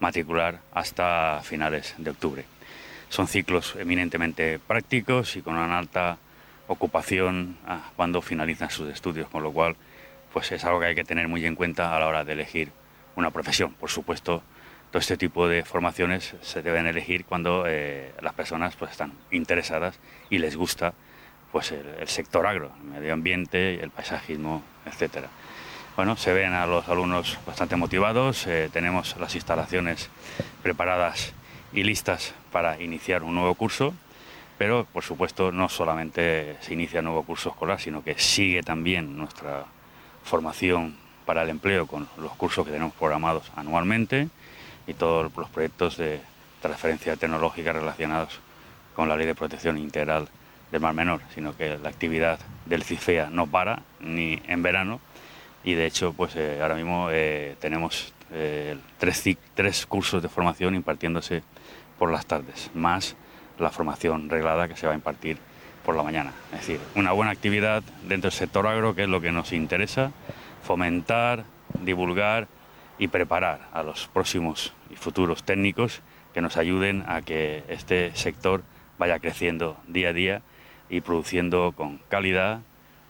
matricular 0.00 0.60
hasta 0.72 1.40
finales 1.42 1.94
de 1.98 2.10
octubre. 2.10 2.44
Son 3.08 3.26
ciclos 3.26 3.74
eminentemente 3.78 4.58
prácticos 4.58 5.36
y 5.36 5.42
con 5.42 5.54
una 5.54 5.78
alta 5.78 6.18
ocupación 6.66 7.56
ah, 7.66 7.90
cuando 7.96 8.20
finalizan 8.20 8.70
sus 8.70 8.90
estudios, 8.90 9.28
con 9.28 9.42
lo 9.42 9.50
cual 9.52 9.76
pues 10.32 10.52
es 10.52 10.64
algo 10.64 10.80
que 10.80 10.86
hay 10.86 10.94
que 10.94 11.04
tener 11.04 11.26
muy 11.26 11.44
en 11.46 11.54
cuenta 11.54 11.96
a 11.96 11.98
la 11.98 12.06
hora 12.06 12.24
de 12.24 12.34
elegir 12.34 12.70
una 13.18 13.30
profesión. 13.32 13.74
Por 13.74 13.90
supuesto, 13.90 14.42
todo 14.90 15.00
este 15.00 15.16
tipo 15.16 15.48
de 15.48 15.64
formaciones 15.64 16.34
se 16.40 16.62
deben 16.62 16.86
elegir 16.86 17.24
cuando 17.24 17.64
eh, 17.66 18.12
las 18.22 18.32
personas 18.32 18.76
pues, 18.76 18.92
están 18.92 19.12
interesadas 19.32 19.98
y 20.30 20.38
les 20.38 20.56
gusta 20.56 20.94
pues, 21.50 21.72
el, 21.72 22.08
sector 22.08 22.46
agro, 22.46 22.70
el 22.80 23.00
medio 23.00 23.12
ambiente, 23.12 23.82
el 23.82 23.90
paisajismo, 23.90 24.62
etc. 24.86 25.26
Bueno, 25.96 26.16
se 26.16 26.32
ven 26.32 26.52
a 26.52 26.66
los 26.66 26.88
alumnos 26.88 27.38
bastante 27.44 27.74
motivados, 27.74 28.46
eh, 28.46 28.70
tenemos 28.72 29.16
las 29.18 29.34
instalaciones 29.34 30.10
preparadas 30.62 31.34
y 31.72 31.82
listas 31.82 32.34
para 32.52 32.80
iniciar 32.80 33.24
un 33.24 33.34
nuevo 33.34 33.54
curso, 33.56 33.94
pero 34.58 34.86
por 34.92 35.02
supuesto 35.02 35.50
no 35.50 35.68
solamente 35.68 36.56
se 36.60 36.72
inicia 36.72 37.00
un 37.00 37.06
nuevo 37.06 37.24
curso 37.24 37.50
escolar, 37.50 37.80
sino 37.80 38.04
que 38.04 38.16
sigue 38.16 38.62
también 38.62 39.16
nuestra 39.16 39.64
formación 40.22 41.07
para 41.28 41.42
el 41.42 41.50
empleo 41.50 41.86
con 41.86 42.08
los 42.16 42.32
cursos 42.36 42.64
que 42.64 42.72
tenemos 42.72 42.94
programados 42.94 43.52
anualmente 43.54 44.30
y 44.86 44.94
todos 44.94 45.30
los 45.36 45.50
proyectos 45.50 45.98
de 45.98 46.22
transferencia 46.62 47.16
tecnológica 47.16 47.70
relacionados 47.70 48.40
con 48.96 49.10
la 49.10 49.14
Ley 49.14 49.26
de 49.26 49.34
Protección 49.34 49.76
Integral 49.76 50.26
del 50.72 50.80
Mar 50.80 50.94
Menor, 50.94 51.20
sino 51.34 51.54
que 51.54 51.76
la 51.76 51.90
actividad 51.90 52.38
del 52.64 52.82
CIFEA 52.82 53.28
no 53.28 53.46
para 53.46 53.82
ni 54.00 54.40
en 54.48 54.62
verano 54.62 55.00
y 55.64 55.74
de 55.74 55.84
hecho 55.84 56.14
pues 56.14 56.34
eh, 56.34 56.60
ahora 56.62 56.76
mismo 56.76 57.08
eh, 57.10 57.56
tenemos 57.60 58.14
eh, 58.32 58.78
tres, 58.96 59.22
tres 59.52 59.84
cursos 59.84 60.22
de 60.22 60.30
formación 60.30 60.74
impartiéndose 60.76 61.42
por 61.98 62.10
las 62.10 62.24
tardes, 62.24 62.70
más 62.72 63.16
la 63.58 63.68
formación 63.68 64.30
reglada 64.30 64.66
que 64.66 64.76
se 64.76 64.86
va 64.86 64.94
a 64.94 64.96
impartir 64.96 65.36
por 65.84 65.94
la 65.94 66.02
mañana. 66.02 66.32
Es 66.54 66.60
decir, 66.60 66.80
una 66.94 67.12
buena 67.12 67.32
actividad 67.32 67.82
dentro 68.04 68.30
del 68.30 68.38
sector 68.38 68.66
agro, 68.66 68.94
que 68.94 69.02
es 69.02 69.08
lo 69.10 69.20
que 69.20 69.30
nos 69.30 69.52
interesa, 69.52 70.10
fomentar, 70.62 71.44
divulgar 71.82 72.48
y 72.98 73.08
preparar 73.08 73.68
a 73.72 73.82
los 73.82 74.08
próximos 74.08 74.72
y 74.90 74.96
futuros 74.96 75.42
técnicos 75.44 76.02
que 76.34 76.40
nos 76.40 76.56
ayuden 76.56 77.04
a 77.06 77.22
que 77.22 77.64
este 77.68 78.14
sector 78.14 78.62
vaya 78.98 79.18
creciendo 79.18 79.76
día 79.86 80.10
a 80.10 80.12
día 80.12 80.42
y 80.90 81.00
produciendo 81.00 81.72
con 81.72 81.98
calidad 82.08 82.60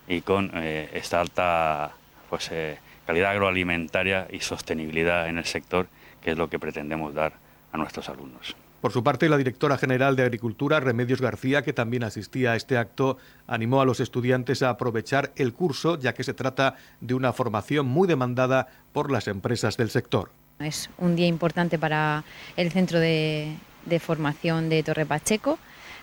y 0.07 0.21
con 0.21 0.51
eh, 0.55 0.91
esta 0.93 1.21
alta 1.21 1.93
pues, 2.29 2.51
eh, 2.53 2.79
calidad 3.07 3.31
agroalimentaria 3.33 4.27
y 4.31 4.41
sostenibilidad 4.41 5.29
en 5.29 5.39
el 5.39 5.45
sector, 5.45 5.89
que 6.23 6.33
es 6.33 6.39
lo 6.39 6.49
que 6.49 6.59
pretendemos 6.59 7.15
dar 7.15 7.33
a 7.73 7.79
nuestros 7.79 8.09
alumnos. 8.09 8.57
Por 8.81 8.93
su 8.93 9.03
parte, 9.03 9.29
la 9.29 9.37
directora 9.37 9.77
general 9.77 10.15
de 10.15 10.23
Agricultura, 10.23 10.79
Remedios 10.79 11.21
García, 11.21 11.63
que 11.63 11.73
también 11.73 12.05
asistía 12.05 12.53
a 12.53 12.57
este 12.57 12.79
acto, 12.79 13.19
animó 13.49 13.81
a 13.81 13.85
los 13.85 13.99
estudiantes 13.99 14.63
a 14.63 14.71
aprovechar 14.71 15.33
el 15.35 15.53
curso, 15.53 15.99
ya 15.99 16.15
que 16.15 16.23
se 16.23 16.33
trata 16.33 16.77
de 17.01 17.15
una 17.15 17.33
formación 17.33 17.87
muy 17.87 18.07
demandada 18.07 18.69
por 18.93 19.11
las 19.11 19.27
empresas 19.27 19.77
del 19.77 19.91
sector. 19.91 20.31
Es 20.61 20.91
un 20.99 21.17
día 21.17 21.27
importante 21.27 21.77
para 21.77 22.23
el 22.57 22.71
Centro 22.71 23.01
de, 23.01 23.57
Formación 24.01 24.69
de 24.69 24.85
Torre 24.85 25.07
Pacheco, 25.07 25.59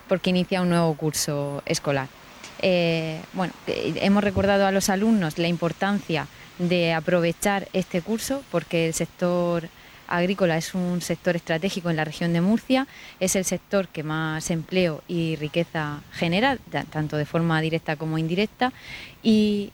porque 0.09 0.31
inicia 0.31 0.61
un 0.61 0.69
nuevo 0.69 0.93
curso 0.95 1.63
escolar. 1.65 2.09
Eh, 2.61 3.21
bueno, 3.33 3.53
eh, 3.67 3.93
hemos 4.01 4.23
recordado 4.23 4.65
a 4.65 4.71
los 4.71 4.89
alumnos 4.89 5.38
la 5.38 5.47
importancia 5.47 6.27
de 6.59 6.93
aprovechar 6.93 7.69
este 7.71 8.01
curso, 8.01 8.43
porque 8.51 8.88
el 8.88 8.93
sector 8.93 9.69
agrícola 10.07 10.57
es 10.57 10.73
un 10.73 11.01
sector 11.01 11.35
estratégico 11.35 11.89
en 11.89 11.95
la 11.95 12.05
región 12.05 12.33
de 12.33 12.41
Murcia, 12.41 12.87
es 13.19 13.35
el 13.35 13.45
sector 13.45 13.87
que 13.87 14.03
más 14.03 14.51
empleo 14.51 15.03
y 15.07 15.35
riqueza 15.35 16.01
genera, 16.11 16.57
tanto 16.89 17.17
de 17.17 17.25
forma 17.25 17.61
directa 17.61 17.95
como 17.95 18.17
indirecta, 18.17 18.73
y 19.23 19.71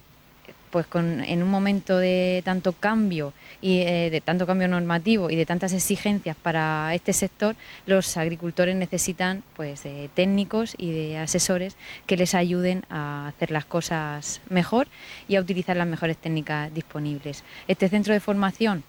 pues 0.71 0.87
en 0.95 1.43
un 1.43 1.49
momento 1.49 1.97
de 1.97 2.41
tanto 2.45 2.71
cambio 2.71 3.33
y 3.61 3.81
eh, 3.81 4.09
de 4.09 4.21
tanto 4.21 4.47
cambio 4.47 4.67
normativo 4.67 5.29
y 5.29 5.35
de 5.35 5.45
tantas 5.45 5.73
exigencias 5.73 6.35
para 6.41 6.95
este 6.95 7.13
sector, 7.13 7.55
los 7.85 8.17
agricultores 8.17 8.75
necesitan 8.75 9.43
pues 9.55 9.83
de 9.83 10.09
técnicos 10.13 10.73
y 10.77 10.91
de 10.91 11.17
asesores 11.17 11.75
que 12.07 12.17
les 12.17 12.33
ayuden 12.33 12.83
a 12.89 13.27
hacer 13.27 13.51
las 13.51 13.65
cosas 13.65 14.41
mejor 14.49 14.87
y 15.27 15.35
a 15.35 15.41
utilizar 15.41 15.75
las 15.75 15.87
mejores 15.87 16.17
técnicas 16.17 16.73
disponibles. 16.73 17.43
Este 17.67 17.89
centro 17.89 18.13
de 18.13 18.21
formación 18.21 18.83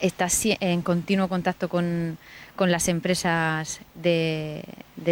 está 0.00 0.28
en 0.60 0.82
continuo 0.82 1.28
contacto 1.28 1.68
con, 1.68 2.18
las 2.58 2.88
empresas 2.88 3.80
de, 3.94 4.64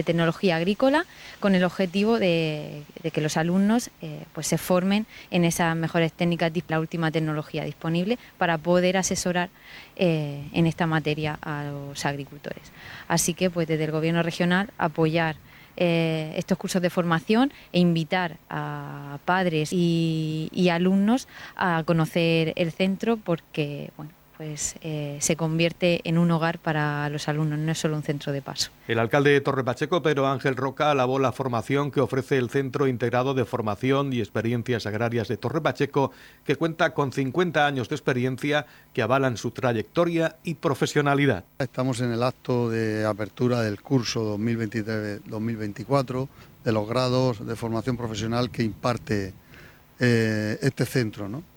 tecnología 0.04 0.56
agrícola 0.56 1.04
con 1.40 1.54
el 1.54 1.64
objetivo 1.64 2.18
de, 2.18 2.82
que 3.12 3.20
los 3.20 3.36
alumnos 3.36 3.90
eh, 4.02 4.24
pues 4.32 4.46
se 4.46 4.58
formen 4.58 5.06
en 5.30 5.44
esas 5.44 5.76
mejores 5.76 6.12
técnicas 6.12 6.52
la 6.68 6.80
última 6.80 7.10
tecnología 7.10 7.64
disponible 7.64 8.18
para 8.38 8.58
poder 8.58 8.96
asesorar 8.96 9.50
eh, 9.96 10.42
en 10.52 10.66
esta 10.66 10.86
materia 10.86 11.38
a 11.42 11.64
los 11.64 12.04
agricultores. 12.06 12.72
Así 13.08 13.34
que 13.34 13.50
pues 13.50 13.68
desde 13.68 13.84
el 13.84 13.90
gobierno 13.90 14.22
regional 14.22 14.70
apoyar 14.78 15.36
eh, 15.76 16.32
estos 16.36 16.56
cursos 16.56 16.80
de 16.80 16.88
formación 16.88 17.52
e 17.72 17.80
invitar 17.80 18.36
a 18.48 19.18
padres 19.24 19.72
y, 19.72 20.48
y 20.52 20.68
alumnos 20.68 21.26
a 21.56 21.82
conocer 21.84 22.52
el 22.56 22.70
centro 22.70 23.16
porque 23.16 23.90
bueno 23.96 24.12
pues 24.36 24.76
eh, 24.82 25.16
se 25.20 25.36
convierte 25.36 26.00
en 26.04 26.18
un 26.18 26.30
hogar 26.30 26.58
para 26.58 27.08
los 27.08 27.28
alumnos, 27.28 27.58
no 27.58 27.70
es 27.70 27.78
solo 27.78 27.96
un 27.96 28.02
centro 28.02 28.32
de 28.32 28.42
paso. 28.42 28.70
El 28.88 28.98
alcalde 28.98 29.30
de 29.30 29.40
Torre 29.40 29.64
Pacheco, 29.64 30.02
Pedro 30.02 30.26
Ángel 30.26 30.56
Roca, 30.56 30.90
alabó 30.90 31.18
la 31.18 31.32
formación 31.32 31.90
que 31.90 32.00
ofrece 32.00 32.36
el 32.36 32.50
Centro 32.50 32.88
Integrado 32.88 33.34
de 33.34 33.44
Formación 33.44 34.12
y 34.12 34.20
Experiencias 34.20 34.86
Agrarias 34.86 35.28
de 35.28 35.36
Torre 35.36 35.60
Pacheco, 35.60 36.10
que 36.44 36.56
cuenta 36.56 36.94
con 36.94 37.12
50 37.12 37.66
años 37.66 37.88
de 37.88 37.94
experiencia 37.94 38.66
que 38.92 39.02
avalan 39.02 39.36
su 39.36 39.52
trayectoria 39.52 40.36
y 40.42 40.54
profesionalidad. 40.54 41.44
Estamos 41.58 42.00
en 42.00 42.12
el 42.12 42.22
acto 42.22 42.70
de 42.70 43.04
apertura 43.06 43.62
del 43.62 43.80
curso 43.80 44.36
2023-2024 44.38 46.28
de 46.64 46.72
los 46.72 46.88
grados 46.88 47.46
de 47.46 47.56
formación 47.56 47.96
profesional 47.96 48.50
que 48.50 48.62
imparte 48.62 49.34
eh, 50.00 50.58
este 50.60 50.86
centro, 50.86 51.28
¿no? 51.28 51.53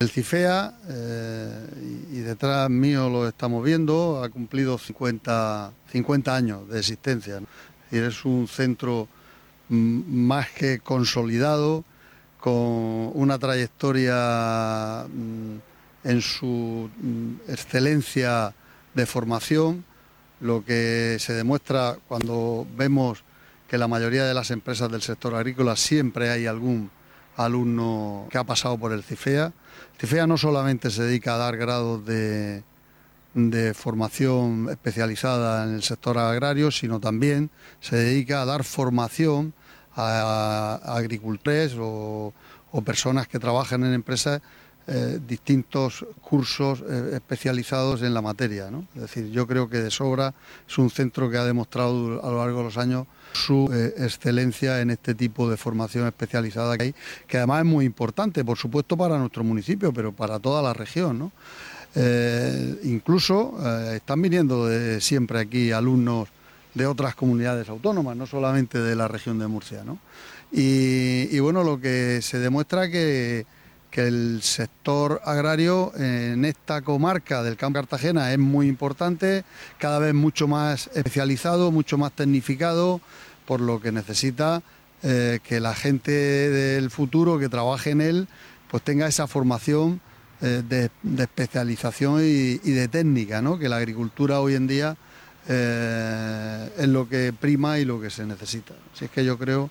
El 0.00 0.08
CIFEA, 0.08 0.72
eh, 0.88 2.06
y 2.10 2.20
detrás 2.20 2.70
mío 2.70 3.10
lo 3.10 3.28
estamos 3.28 3.62
viendo, 3.62 4.24
ha 4.24 4.30
cumplido 4.30 4.78
50, 4.78 5.72
50 5.92 6.34
años 6.34 6.66
de 6.70 6.78
existencia. 6.78 7.42
Y 7.90 7.98
es 7.98 8.24
un 8.24 8.48
centro 8.48 9.08
mm, 9.68 10.00
más 10.26 10.48
que 10.52 10.78
consolidado, 10.78 11.84
con 12.40 13.12
una 13.12 13.38
trayectoria 13.38 15.04
mm, 15.06 15.56
en 16.08 16.22
su 16.22 16.88
mm, 16.96 17.50
excelencia 17.50 18.54
de 18.94 19.04
formación, 19.04 19.84
lo 20.40 20.64
que 20.64 21.18
se 21.20 21.34
demuestra 21.34 21.98
cuando 22.08 22.66
vemos 22.74 23.22
que 23.68 23.76
la 23.76 23.86
mayoría 23.86 24.24
de 24.24 24.32
las 24.32 24.50
empresas 24.50 24.90
del 24.90 25.02
sector 25.02 25.34
agrícola 25.34 25.76
siempre 25.76 26.30
hay 26.30 26.46
algún 26.46 26.90
alumno 27.36 28.26
que 28.30 28.38
ha 28.38 28.44
pasado 28.44 28.78
por 28.78 28.92
el 28.92 29.02
CIFEA. 29.02 29.52
CIFEA 29.98 30.26
no 30.26 30.36
solamente 30.36 30.90
se 30.90 31.02
dedica 31.02 31.34
a 31.34 31.38
dar 31.38 31.56
grados 31.56 32.04
de, 32.04 32.62
formación 33.74 34.68
especializada 34.70 35.64
en 35.64 35.74
el 35.74 35.82
sector 35.82 36.18
agrario, 36.18 36.70
sino 36.70 37.00
también 37.00 37.50
se 37.80 37.96
dedica 37.96 38.42
a 38.42 38.44
dar 38.44 38.64
formación 38.64 39.54
a, 39.94 40.80
agricultores 40.84 41.74
o, 41.78 42.32
personas 42.84 43.26
que 43.26 43.38
trabajan 43.38 43.84
en 43.84 43.94
empresas 43.94 44.40
eh, 44.86 45.20
distintos 45.26 46.04
cursos 46.20 46.82
eh, 46.88 47.12
especializados 47.14 48.02
en 48.02 48.14
la 48.14 48.22
materia. 48.22 48.68
Es 48.94 49.02
decir, 49.02 49.30
yo 49.30 49.46
creo 49.46 49.68
que 49.68 49.78
de 49.78 49.90
sobra 49.90 50.34
es 50.68 50.78
un 50.78 50.90
centro 50.90 51.30
que 51.30 51.36
ha 51.36 51.44
demostrado 51.44 52.24
a 52.24 52.30
lo 52.30 52.38
largo 52.38 52.58
de 52.58 52.64
los 52.64 52.76
años 52.76 53.06
su 53.32 53.70
eh, 53.72 53.94
excelencia 53.98 54.80
en 54.80 54.90
este 54.90 55.14
tipo 55.14 55.48
de 55.48 55.56
formación 55.56 56.06
especializada 56.06 56.76
que 56.76 56.84
hay, 56.84 56.94
que 57.28 57.36
además 57.36 57.60
es 57.60 57.66
muy 57.66 57.84
importante, 57.84 58.44
por 58.44 58.58
supuesto, 58.58 58.96
para 58.96 59.18
nuestro 59.18 59.44
municipio, 59.44 59.92
pero 59.92 60.12
para 60.12 60.38
toda 60.38 60.62
la 60.62 60.72
región. 60.72 61.30
Eh, 61.94 62.80
incluso 62.84 63.54
están 63.92 64.22
viniendo 64.22 64.68
siempre 65.00 65.40
aquí 65.40 65.72
alumnos 65.72 66.28
de 66.74 66.86
otras 66.86 67.14
comunidades 67.14 67.68
autónomas, 67.68 68.16
no 68.16 68.26
solamente 68.26 68.78
de 68.78 68.96
la 68.96 69.08
región 69.08 69.38
de 69.38 69.46
Murcia. 69.46 69.82
Y, 70.52 71.38
bueno, 71.38 71.62
lo 71.62 71.80
que 71.80 72.20
se 72.22 72.38
demuestra 72.38 72.90
que, 72.90 73.46
que 73.90 74.06
el 74.06 74.40
sector 74.42 75.20
agrario 75.24 75.92
en 75.96 76.44
esta 76.44 76.82
comarca 76.82 77.42
del 77.42 77.56
Campo 77.56 77.80
Cartagena 77.80 78.32
es 78.32 78.38
muy 78.38 78.68
importante, 78.68 79.44
cada 79.78 79.98
vez 79.98 80.14
mucho 80.14 80.46
más 80.46 80.90
especializado, 80.94 81.72
mucho 81.72 81.98
más 81.98 82.12
tecnificado, 82.12 83.00
por 83.46 83.60
lo 83.60 83.80
que 83.80 83.90
necesita 83.90 84.62
eh, 85.02 85.40
que 85.42 85.60
la 85.60 85.74
gente 85.74 86.12
del 86.12 86.90
futuro 86.90 87.38
que 87.38 87.48
trabaje 87.48 87.90
en 87.90 88.00
él 88.00 88.28
pues 88.70 88.82
tenga 88.84 89.08
esa 89.08 89.26
formación 89.26 90.00
eh, 90.42 90.62
de, 90.68 90.90
especialización 91.22 92.20
y, 92.22 92.58
de 92.58 92.88
técnica, 92.88 93.42
¿no? 93.42 93.58
que 93.58 93.68
la 93.68 93.76
agricultura 93.76 94.40
hoy 94.40 94.54
en 94.54 94.66
día 94.66 94.96
eh, 95.48 96.70
es 96.78 96.88
lo 96.88 97.08
que 97.08 97.32
prima 97.32 97.78
y 97.78 97.84
lo 97.84 98.00
que 98.00 98.10
se 98.10 98.24
necesita. 98.24 98.74
Así 98.94 99.06
es 99.06 99.10
que 99.10 99.24
yo 99.24 99.36
creo 99.36 99.70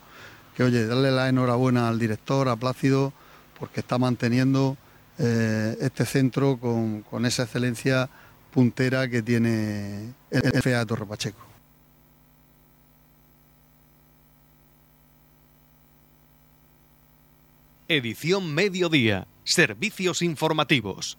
que, 0.55 0.63
oye, 0.63 0.85
darle 0.85 1.11
la 1.11 1.29
enhorabuena 1.29 1.87
al 1.87 1.97
director, 1.97 2.49
a 2.49 2.57
Plácido, 2.57 3.13
porque 3.59 3.81
está 3.81 3.97
manteniendo 3.97 4.77
este 5.17 6.05
centro 6.05 6.57
con, 6.57 7.25
esa 7.25 7.43
excelencia 7.43 8.09
puntera 8.51 9.09
que 9.09 9.21
tiene 9.21 10.13
el 10.31 10.41
de 10.41 10.85
Torre 10.85 11.05
Pacheco. 11.05 11.49
Edición 17.89 18.53
Mediodía. 18.53 19.27
Servicios 19.43 20.21
informativos. 20.21 21.17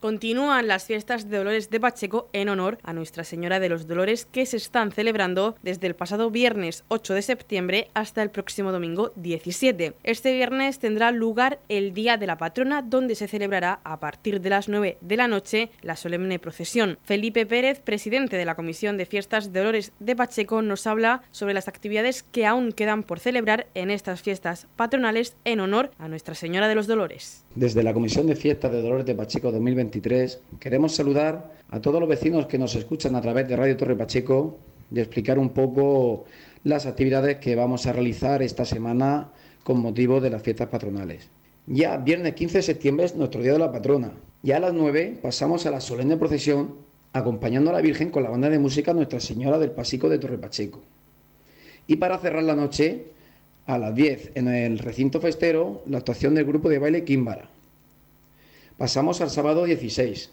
Continúan 0.00 0.68
las 0.68 0.84
fiestas 0.84 1.28
de 1.28 1.38
Dolores 1.38 1.70
de 1.70 1.80
Pacheco 1.80 2.28
en 2.32 2.48
honor 2.48 2.78
a 2.84 2.92
Nuestra 2.92 3.24
Señora 3.24 3.58
de 3.58 3.68
los 3.68 3.88
Dolores 3.88 4.26
que 4.26 4.46
se 4.46 4.56
están 4.56 4.92
celebrando 4.92 5.56
desde 5.64 5.88
el 5.88 5.96
pasado 5.96 6.30
viernes 6.30 6.84
8 6.86 7.14
de 7.14 7.22
septiembre 7.22 7.90
hasta 7.94 8.22
el 8.22 8.30
próximo 8.30 8.70
domingo 8.70 9.10
17. 9.16 9.94
Este 10.04 10.34
viernes 10.34 10.78
tendrá 10.78 11.10
lugar 11.10 11.58
el 11.68 11.94
Día 11.94 12.16
de 12.16 12.28
la 12.28 12.38
Patrona 12.38 12.80
donde 12.80 13.16
se 13.16 13.26
celebrará 13.26 13.80
a 13.82 13.98
partir 13.98 14.40
de 14.40 14.50
las 14.50 14.68
9 14.68 14.98
de 15.00 15.16
la 15.16 15.26
noche 15.26 15.70
la 15.82 15.96
solemne 15.96 16.38
procesión. 16.38 16.96
Felipe 17.02 17.44
Pérez, 17.44 17.80
presidente 17.80 18.36
de 18.36 18.44
la 18.44 18.54
Comisión 18.54 18.98
de 18.98 19.06
Fiestas 19.06 19.52
de 19.52 19.58
Dolores 19.58 19.90
de 19.98 20.14
Pacheco, 20.14 20.62
nos 20.62 20.86
habla 20.86 21.22
sobre 21.32 21.54
las 21.54 21.66
actividades 21.66 22.22
que 22.22 22.46
aún 22.46 22.70
quedan 22.70 23.02
por 23.02 23.18
celebrar 23.18 23.66
en 23.74 23.90
estas 23.90 24.22
fiestas 24.22 24.68
patronales 24.76 25.36
en 25.44 25.58
honor 25.58 25.90
a 25.98 26.06
Nuestra 26.06 26.36
Señora 26.36 26.68
de 26.68 26.76
los 26.76 26.86
Dolores. 26.86 27.44
Desde 27.56 27.82
la 27.82 27.92
Comisión 27.92 28.28
de 28.28 28.36
Fiestas 28.36 28.70
de 28.70 28.80
Dolores 28.80 29.04
de 29.04 29.16
Pacheco 29.16 29.50
2020 29.50 29.87
2023, 29.88 30.40
queremos 30.60 30.94
saludar 30.94 31.52
a 31.70 31.80
todos 31.80 32.00
los 32.00 32.08
vecinos 32.08 32.46
que 32.46 32.58
nos 32.58 32.74
escuchan 32.74 33.14
a 33.16 33.20
través 33.20 33.48
de 33.48 33.56
Radio 33.56 33.76
Torre 33.76 33.96
Pacheco 33.96 34.58
y 34.90 35.00
explicar 35.00 35.38
un 35.38 35.50
poco 35.50 36.24
las 36.64 36.86
actividades 36.86 37.38
que 37.38 37.56
vamos 37.56 37.86
a 37.86 37.92
realizar 37.92 38.42
esta 38.42 38.64
semana 38.64 39.30
con 39.64 39.80
motivo 39.80 40.20
de 40.20 40.30
las 40.30 40.42
fiestas 40.42 40.68
patronales. 40.68 41.28
Ya 41.66 41.96
viernes 41.96 42.34
15 42.34 42.58
de 42.58 42.62
septiembre 42.62 43.06
es 43.06 43.14
nuestro 43.14 43.42
Día 43.42 43.52
de 43.52 43.58
la 43.58 43.72
Patrona. 43.72 44.12
Ya 44.42 44.56
a 44.56 44.60
las 44.60 44.72
9 44.72 45.18
pasamos 45.22 45.66
a 45.66 45.70
la 45.70 45.80
solemne 45.80 46.16
procesión 46.16 46.76
acompañando 47.12 47.70
a 47.70 47.74
la 47.74 47.80
Virgen 47.80 48.10
con 48.10 48.22
la 48.22 48.30
banda 48.30 48.48
de 48.48 48.58
música 48.58 48.94
Nuestra 48.94 49.20
Señora 49.20 49.58
del 49.58 49.72
Pasico 49.72 50.08
de 50.08 50.18
Torre 50.18 50.38
Pacheco. 50.38 50.80
Y 51.86 51.96
para 51.96 52.18
cerrar 52.18 52.42
la 52.42 52.54
noche, 52.54 53.06
a 53.66 53.78
las 53.78 53.94
10 53.94 54.32
en 54.34 54.48
el 54.48 54.78
recinto 54.78 55.20
festero, 55.20 55.82
la 55.86 55.98
actuación 55.98 56.34
del 56.34 56.44
grupo 56.44 56.68
de 56.68 56.78
baile 56.78 57.04
Químbara. 57.04 57.50
Pasamos 58.78 59.20
al 59.20 59.28
sábado 59.28 59.64
16. 59.64 60.30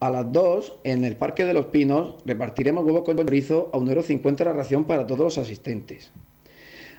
A 0.00 0.10
las 0.10 0.30
2, 0.30 0.80
en 0.84 1.06
el 1.06 1.16
Parque 1.16 1.46
de 1.46 1.54
los 1.54 1.66
Pinos, 1.66 2.16
repartiremos 2.26 2.84
huevos 2.84 3.02
con 3.04 3.16
chorizo 3.16 3.70
a 3.72 3.78
1,50€ 3.78 4.44
la 4.44 4.52
ración 4.52 4.84
para 4.84 5.06
todos 5.06 5.20
los 5.20 5.38
asistentes. 5.38 6.10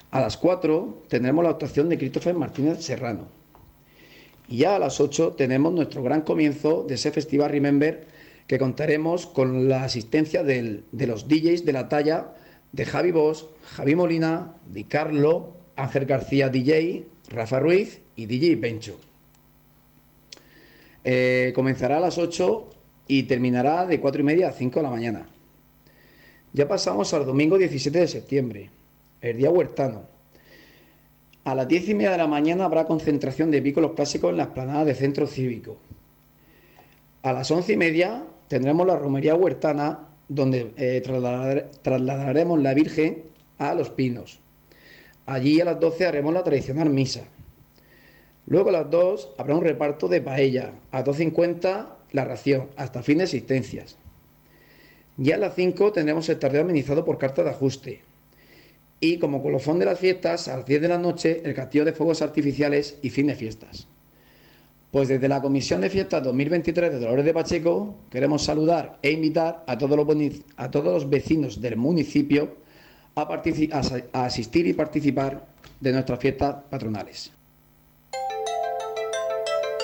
A 0.09 0.19
las 0.19 0.35
4 0.35 1.03
tendremos 1.09 1.43
la 1.43 1.51
actuación 1.51 1.89
de 1.89 1.99
Christopher 1.99 2.33
Martínez 2.33 2.83
Serrano. 2.83 3.27
Y 4.47 4.57
ya 4.57 4.75
a 4.75 4.79
las 4.79 4.99
8 4.99 5.33
tenemos 5.37 5.73
nuestro 5.73 6.01
gran 6.01 6.21
comienzo 6.21 6.83
de 6.87 6.95
ese 6.95 7.11
festival 7.11 7.51
Remember 7.51 8.07
que 8.47 8.57
contaremos 8.57 9.27
con 9.27 9.69
la 9.69 9.83
asistencia 9.83 10.41
de 10.41 10.81
los 10.91 11.27
DJs 11.27 11.65
de 11.65 11.73
la 11.73 11.87
talla 11.87 12.33
de 12.71 12.83
Javi 12.83 13.11
Bosch, 13.11 13.45
Javi 13.75 13.93
Molina, 13.93 14.55
Di 14.65 14.85
Carlo, 14.85 15.53
Ángel 15.75 16.05
García 16.05 16.49
DJ, 16.49 17.05
Rafa 17.29 17.59
Ruiz 17.59 18.01
y 18.15 18.25
DJ 18.25 18.57
Pencho. 18.57 18.97
Eh, 21.09 21.53
comenzará 21.55 21.97
a 21.97 21.99
las 22.01 22.17
8 22.17 22.67
y 23.07 23.23
terminará 23.23 23.85
de 23.85 24.01
4 24.01 24.19
y 24.19 24.23
media 24.25 24.49
a 24.49 24.51
5 24.51 24.77
de 24.77 24.83
la 24.83 24.89
mañana. 24.89 25.29
Ya 26.51 26.67
pasamos 26.67 27.13
al 27.13 27.25
domingo 27.25 27.57
17 27.57 27.97
de 27.97 28.07
septiembre, 28.09 28.69
el 29.21 29.37
día 29.37 29.49
huertano. 29.49 30.01
A 31.45 31.55
las 31.55 31.65
10 31.65 31.87
y 31.87 31.95
media 31.95 32.11
de 32.11 32.17
la 32.17 32.27
mañana 32.27 32.65
habrá 32.65 32.83
concentración 32.83 33.51
de 33.51 33.61
vehículos 33.61 33.93
clásicos 33.93 34.31
en 34.31 34.37
la 34.37 34.43
esplanada 34.43 34.83
de 34.83 34.95
centro 34.95 35.27
cívico. 35.27 35.77
A 37.21 37.31
las 37.31 37.49
11 37.49 37.71
y 37.71 37.77
media 37.77 38.25
tendremos 38.49 38.85
la 38.85 38.97
romería 38.97 39.33
huertana 39.33 40.09
donde 40.27 40.73
eh, 40.75 41.01
trasladaremos 41.83 42.59
la 42.59 42.73
Virgen 42.73 43.23
a 43.59 43.73
Los 43.75 43.91
Pinos. 43.91 44.41
Allí 45.25 45.61
a 45.61 45.65
las 45.65 45.79
12 45.79 46.05
haremos 46.05 46.33
la 46.33 46.43
tradicional 46.43 46.89
misa. 46.89 47.29
Luego 48.47 48.69
a 48.69 48.71
las 48.71 48.89
2 48.89 49.35
habrá 49.37 49.55
un 49.55 49.63
reparto 49.63 50.07
de 50.07 50.21
paella, 50.21 50.71
a 50.91 51.03
2.50 51.03 51.87
la 52.13 52.23
ración, 52.23 52.69
hasta 52.77 53.03
fin 53.03 53.17
de 53.17 53.25
existencias. 53.25 53.97
Ya 55.17 55.35
a 55.35 55.39
las 55.39 55.55
5 55.55 55.91
tendremos 55.91 56.29
el 56.29 56.39
tardeo 56.39 56.61
amenizado 56.61 57.03
por 57.03 57.17
carta 57.17 57.43
de 57.43 57.49
ajuste. 57.49 58.01
Y 59.01 59.17
como 59.17 59.43
colofón 59.43 59.79
de 59.79 59.85
las 59.85 59.99
fiestas, 59.99 60.47
a 60.47 60.57
las 60.57 60.65
10 60.65 60.81
de 60.81 60.87
la 60.87 60.97
noche, 60.97 61.41
el 61.43 61.53
castillo 61.53 61.83
de 61.83 61.91
fuegos 61.91 62.21
artificiales 62.21 62.97
y 63.01 63.09
fin 63.09 63.27
de 63.27 63.35
fiestas. 63.35 63.87
Pues 64.91 65.09
desde 65.09 65.27
la 65.27 65.41
Comisión 65.41 65.81
de 65.81 65.89
Fiestas 65.89 66.23
2023 66.23 66.93
de 66.93 66.99
Dolores 66.99 67.25
de 67.25 67.33
Pacheco 67.33 67.95
queremos 68.09 68.43
saludar 68.43 68.97
e 69.01 69.11
invitar 69.11 69.65
a 69.67 69.77
todos 69.77 69.97
los, 69.97 70.07
a 70.55 70.71
todos 70.71 70.93
los 70.93 71.09
vecinos 71.09 71.59
del 71.59 71.75
municipio 71.75 72.55
a, 73.15 73.27
a 74.13 74.25
asistir 74.25 74.65
y 74.65 74.73
participar 74.73 75.45
de 75.81 75.91
nuestras 75.91 76.19
fiestas 76.19 76.55
patronales. 76.69 77.36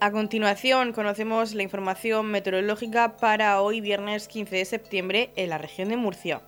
A 0.00 0.12
continuación 0.12 0.92
conocemos 0.92 1.54
la 1.54 1.64
información 1.64 2.26
meteorológica 2.26 3.16
para 3.16 3.60
hoy 3.60 3.80
viernes 3.80 4.28
15 4.28 4.54
de 4.54 4.64
septiembre 4.64 5.30
en 5.34 5.50
la 5.50 5.58
región 5.58 5.88
de 5.88 5.96
Murcia. 5.96 6.40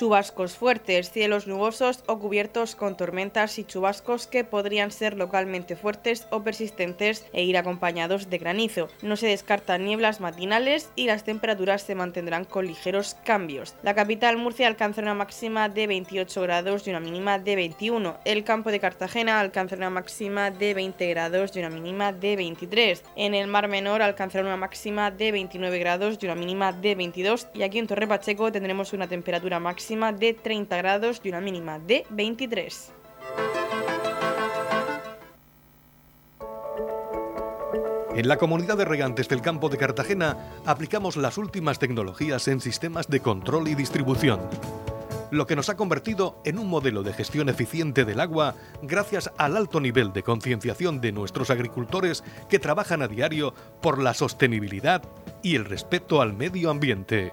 Chubascos 0.00 0.56
fuertes, 0.56 1.10
cielos 1.10 1.46
nubosos 1.46 2.04
o 2.06 2.18
cubiertos 2.18 2.74
con 2.74 2.96
tormentas 2.96 3.58
y 3.58 3.64
chubascos 3.64 4.26
que 4.26 4.44
podrían 4.44 4.92
ser 4.92 5.14
localmente 5.14 5.76
fuertes 5.76 6.26
o 6.30 6.42
persistentes 6.42 7.26
e 7.34 7.44
ir 7.44 7.58
acompañados 7.58 8.30
de 8.30 8.38
granizo. 8.38 8.88
No 9.02 9.16
se 9.16 9.26
descartan 9.26 9.84
nieblas 9.84 10.20
matinales 10.20 10.88
y 10.96 11.04
las 11.04 11.24
temperaturas 11.24 11.82
se 11.82 11.94
mantendrán 11.94 12.46
con 12.46 12.66
ligeros 12.66 13.14
cambios. 13.26 13.74
La 13.82 13.94
capital 13.94 14.38
Murcia 14.38 14.68
alcanza 14.68 15.02
una 15.02 15.12
máxima 15.12 15.68
de 15.68 15.86
28 15.86 16.40
grados 16.40 16.86
y 16.86 16.90
una 16.90 17.00
mínima 17.00 17.38
de 17.38 17.56
21. 17.56 18.20
El 18.24 18.42
campo 18.42 18.70
de 18.70 18.80
Cartagena 18.80 19.38
alcanza 19.38 19.76
una 19.76 19.90
máxima 19.90 20.50
de 20.50 20.72
20 20.72 21.10
grados 21.10 21.54
y 21.54 21.58
una 21.58 21.68
mínima 21.68 22.14
de 22.14 22.36
23. 22.36 23.04
En 23.16 23.34
el 23.34 23.48
Mar 23.48 23.68
Menor 23.68 24.00
alcanzará 24.00 24.46
una 24.46 24.56
máxima 24.56 25.10
de 25.10 25.30
29 25.30 25.78
grados 25.78 26.16
y 26.22 26.24
una 26.24 26.36
mínima 26.36 26.72
de 26.72 26.94
22. 26.94 27.48
Y 27.52 27.64
aquí 27.64 27.78
en 27.78 27.86
Torre 27.86 28.08
Pacheco 28.08 28.50
tendremos 28.50 28.94
una 28.94 29.06
temperatura 29.06 29.60
de 29.90 30.34
30 30.34 30.76
grados 30.76 31.20
y 31.24 31.30
una 31.30 31.40
mínima 31.40 31.80
de 31.80 32.06
23. 32.10 32.92
En 38.14 38.28
la 38.28 38.36
comunidad 38.36 38.76
de 38.76 38.84
regantes 38.84 39.28
del 39.28 39.42
campo 39.42 39.68
de 39.68 39.78
Cartagena 39.78 40.36
aplicamos 40.64 41.16
las 41.16 41.38
últimas 41.38 41.80
tecnologías 41.80 42.46
en 42.46 42.60
sistemas 42.60 43.08
de 43.08 43.18
control 43.18 43.66
y 43.66 43.74
distribución, 43.74 44.40
lo 45.32 45.48
que 45.48 45.56
nos 45.56 45.68
ha 45.70 45.76
convertido 45.76 46.40
en 46.44 46.60
un 46.60 46.68
modelo 46.68 47.02
de 47.02 47.12
gestión 47.12 47.48
eficiente 47.48 48.04
del 48.04 48.20
agua 48.20 48.54
gracias 48.82 49.32
al 49.38 49.56
alto 49.56 49.80
nivel 49.80 50.12
de 50.12 50.22
concienciación 50.22 51.00
de 51.00 51.10
nuestros 51.10 51.50
agricultores 51.50 52.22
que 52.48 52.60
trabajan 52.60 53.02
a 53.02 53.08
diario 53.08 53.54
por 53.82 54.00
la 54.00 54.14
sostenibilidad 54.14 55.02
y 55.42 55.56
el 55.56 55.64
respeto 55.64 56.20
al 56.20 56.32
medio 56.32 56.70
ambiente. 56.70 57.32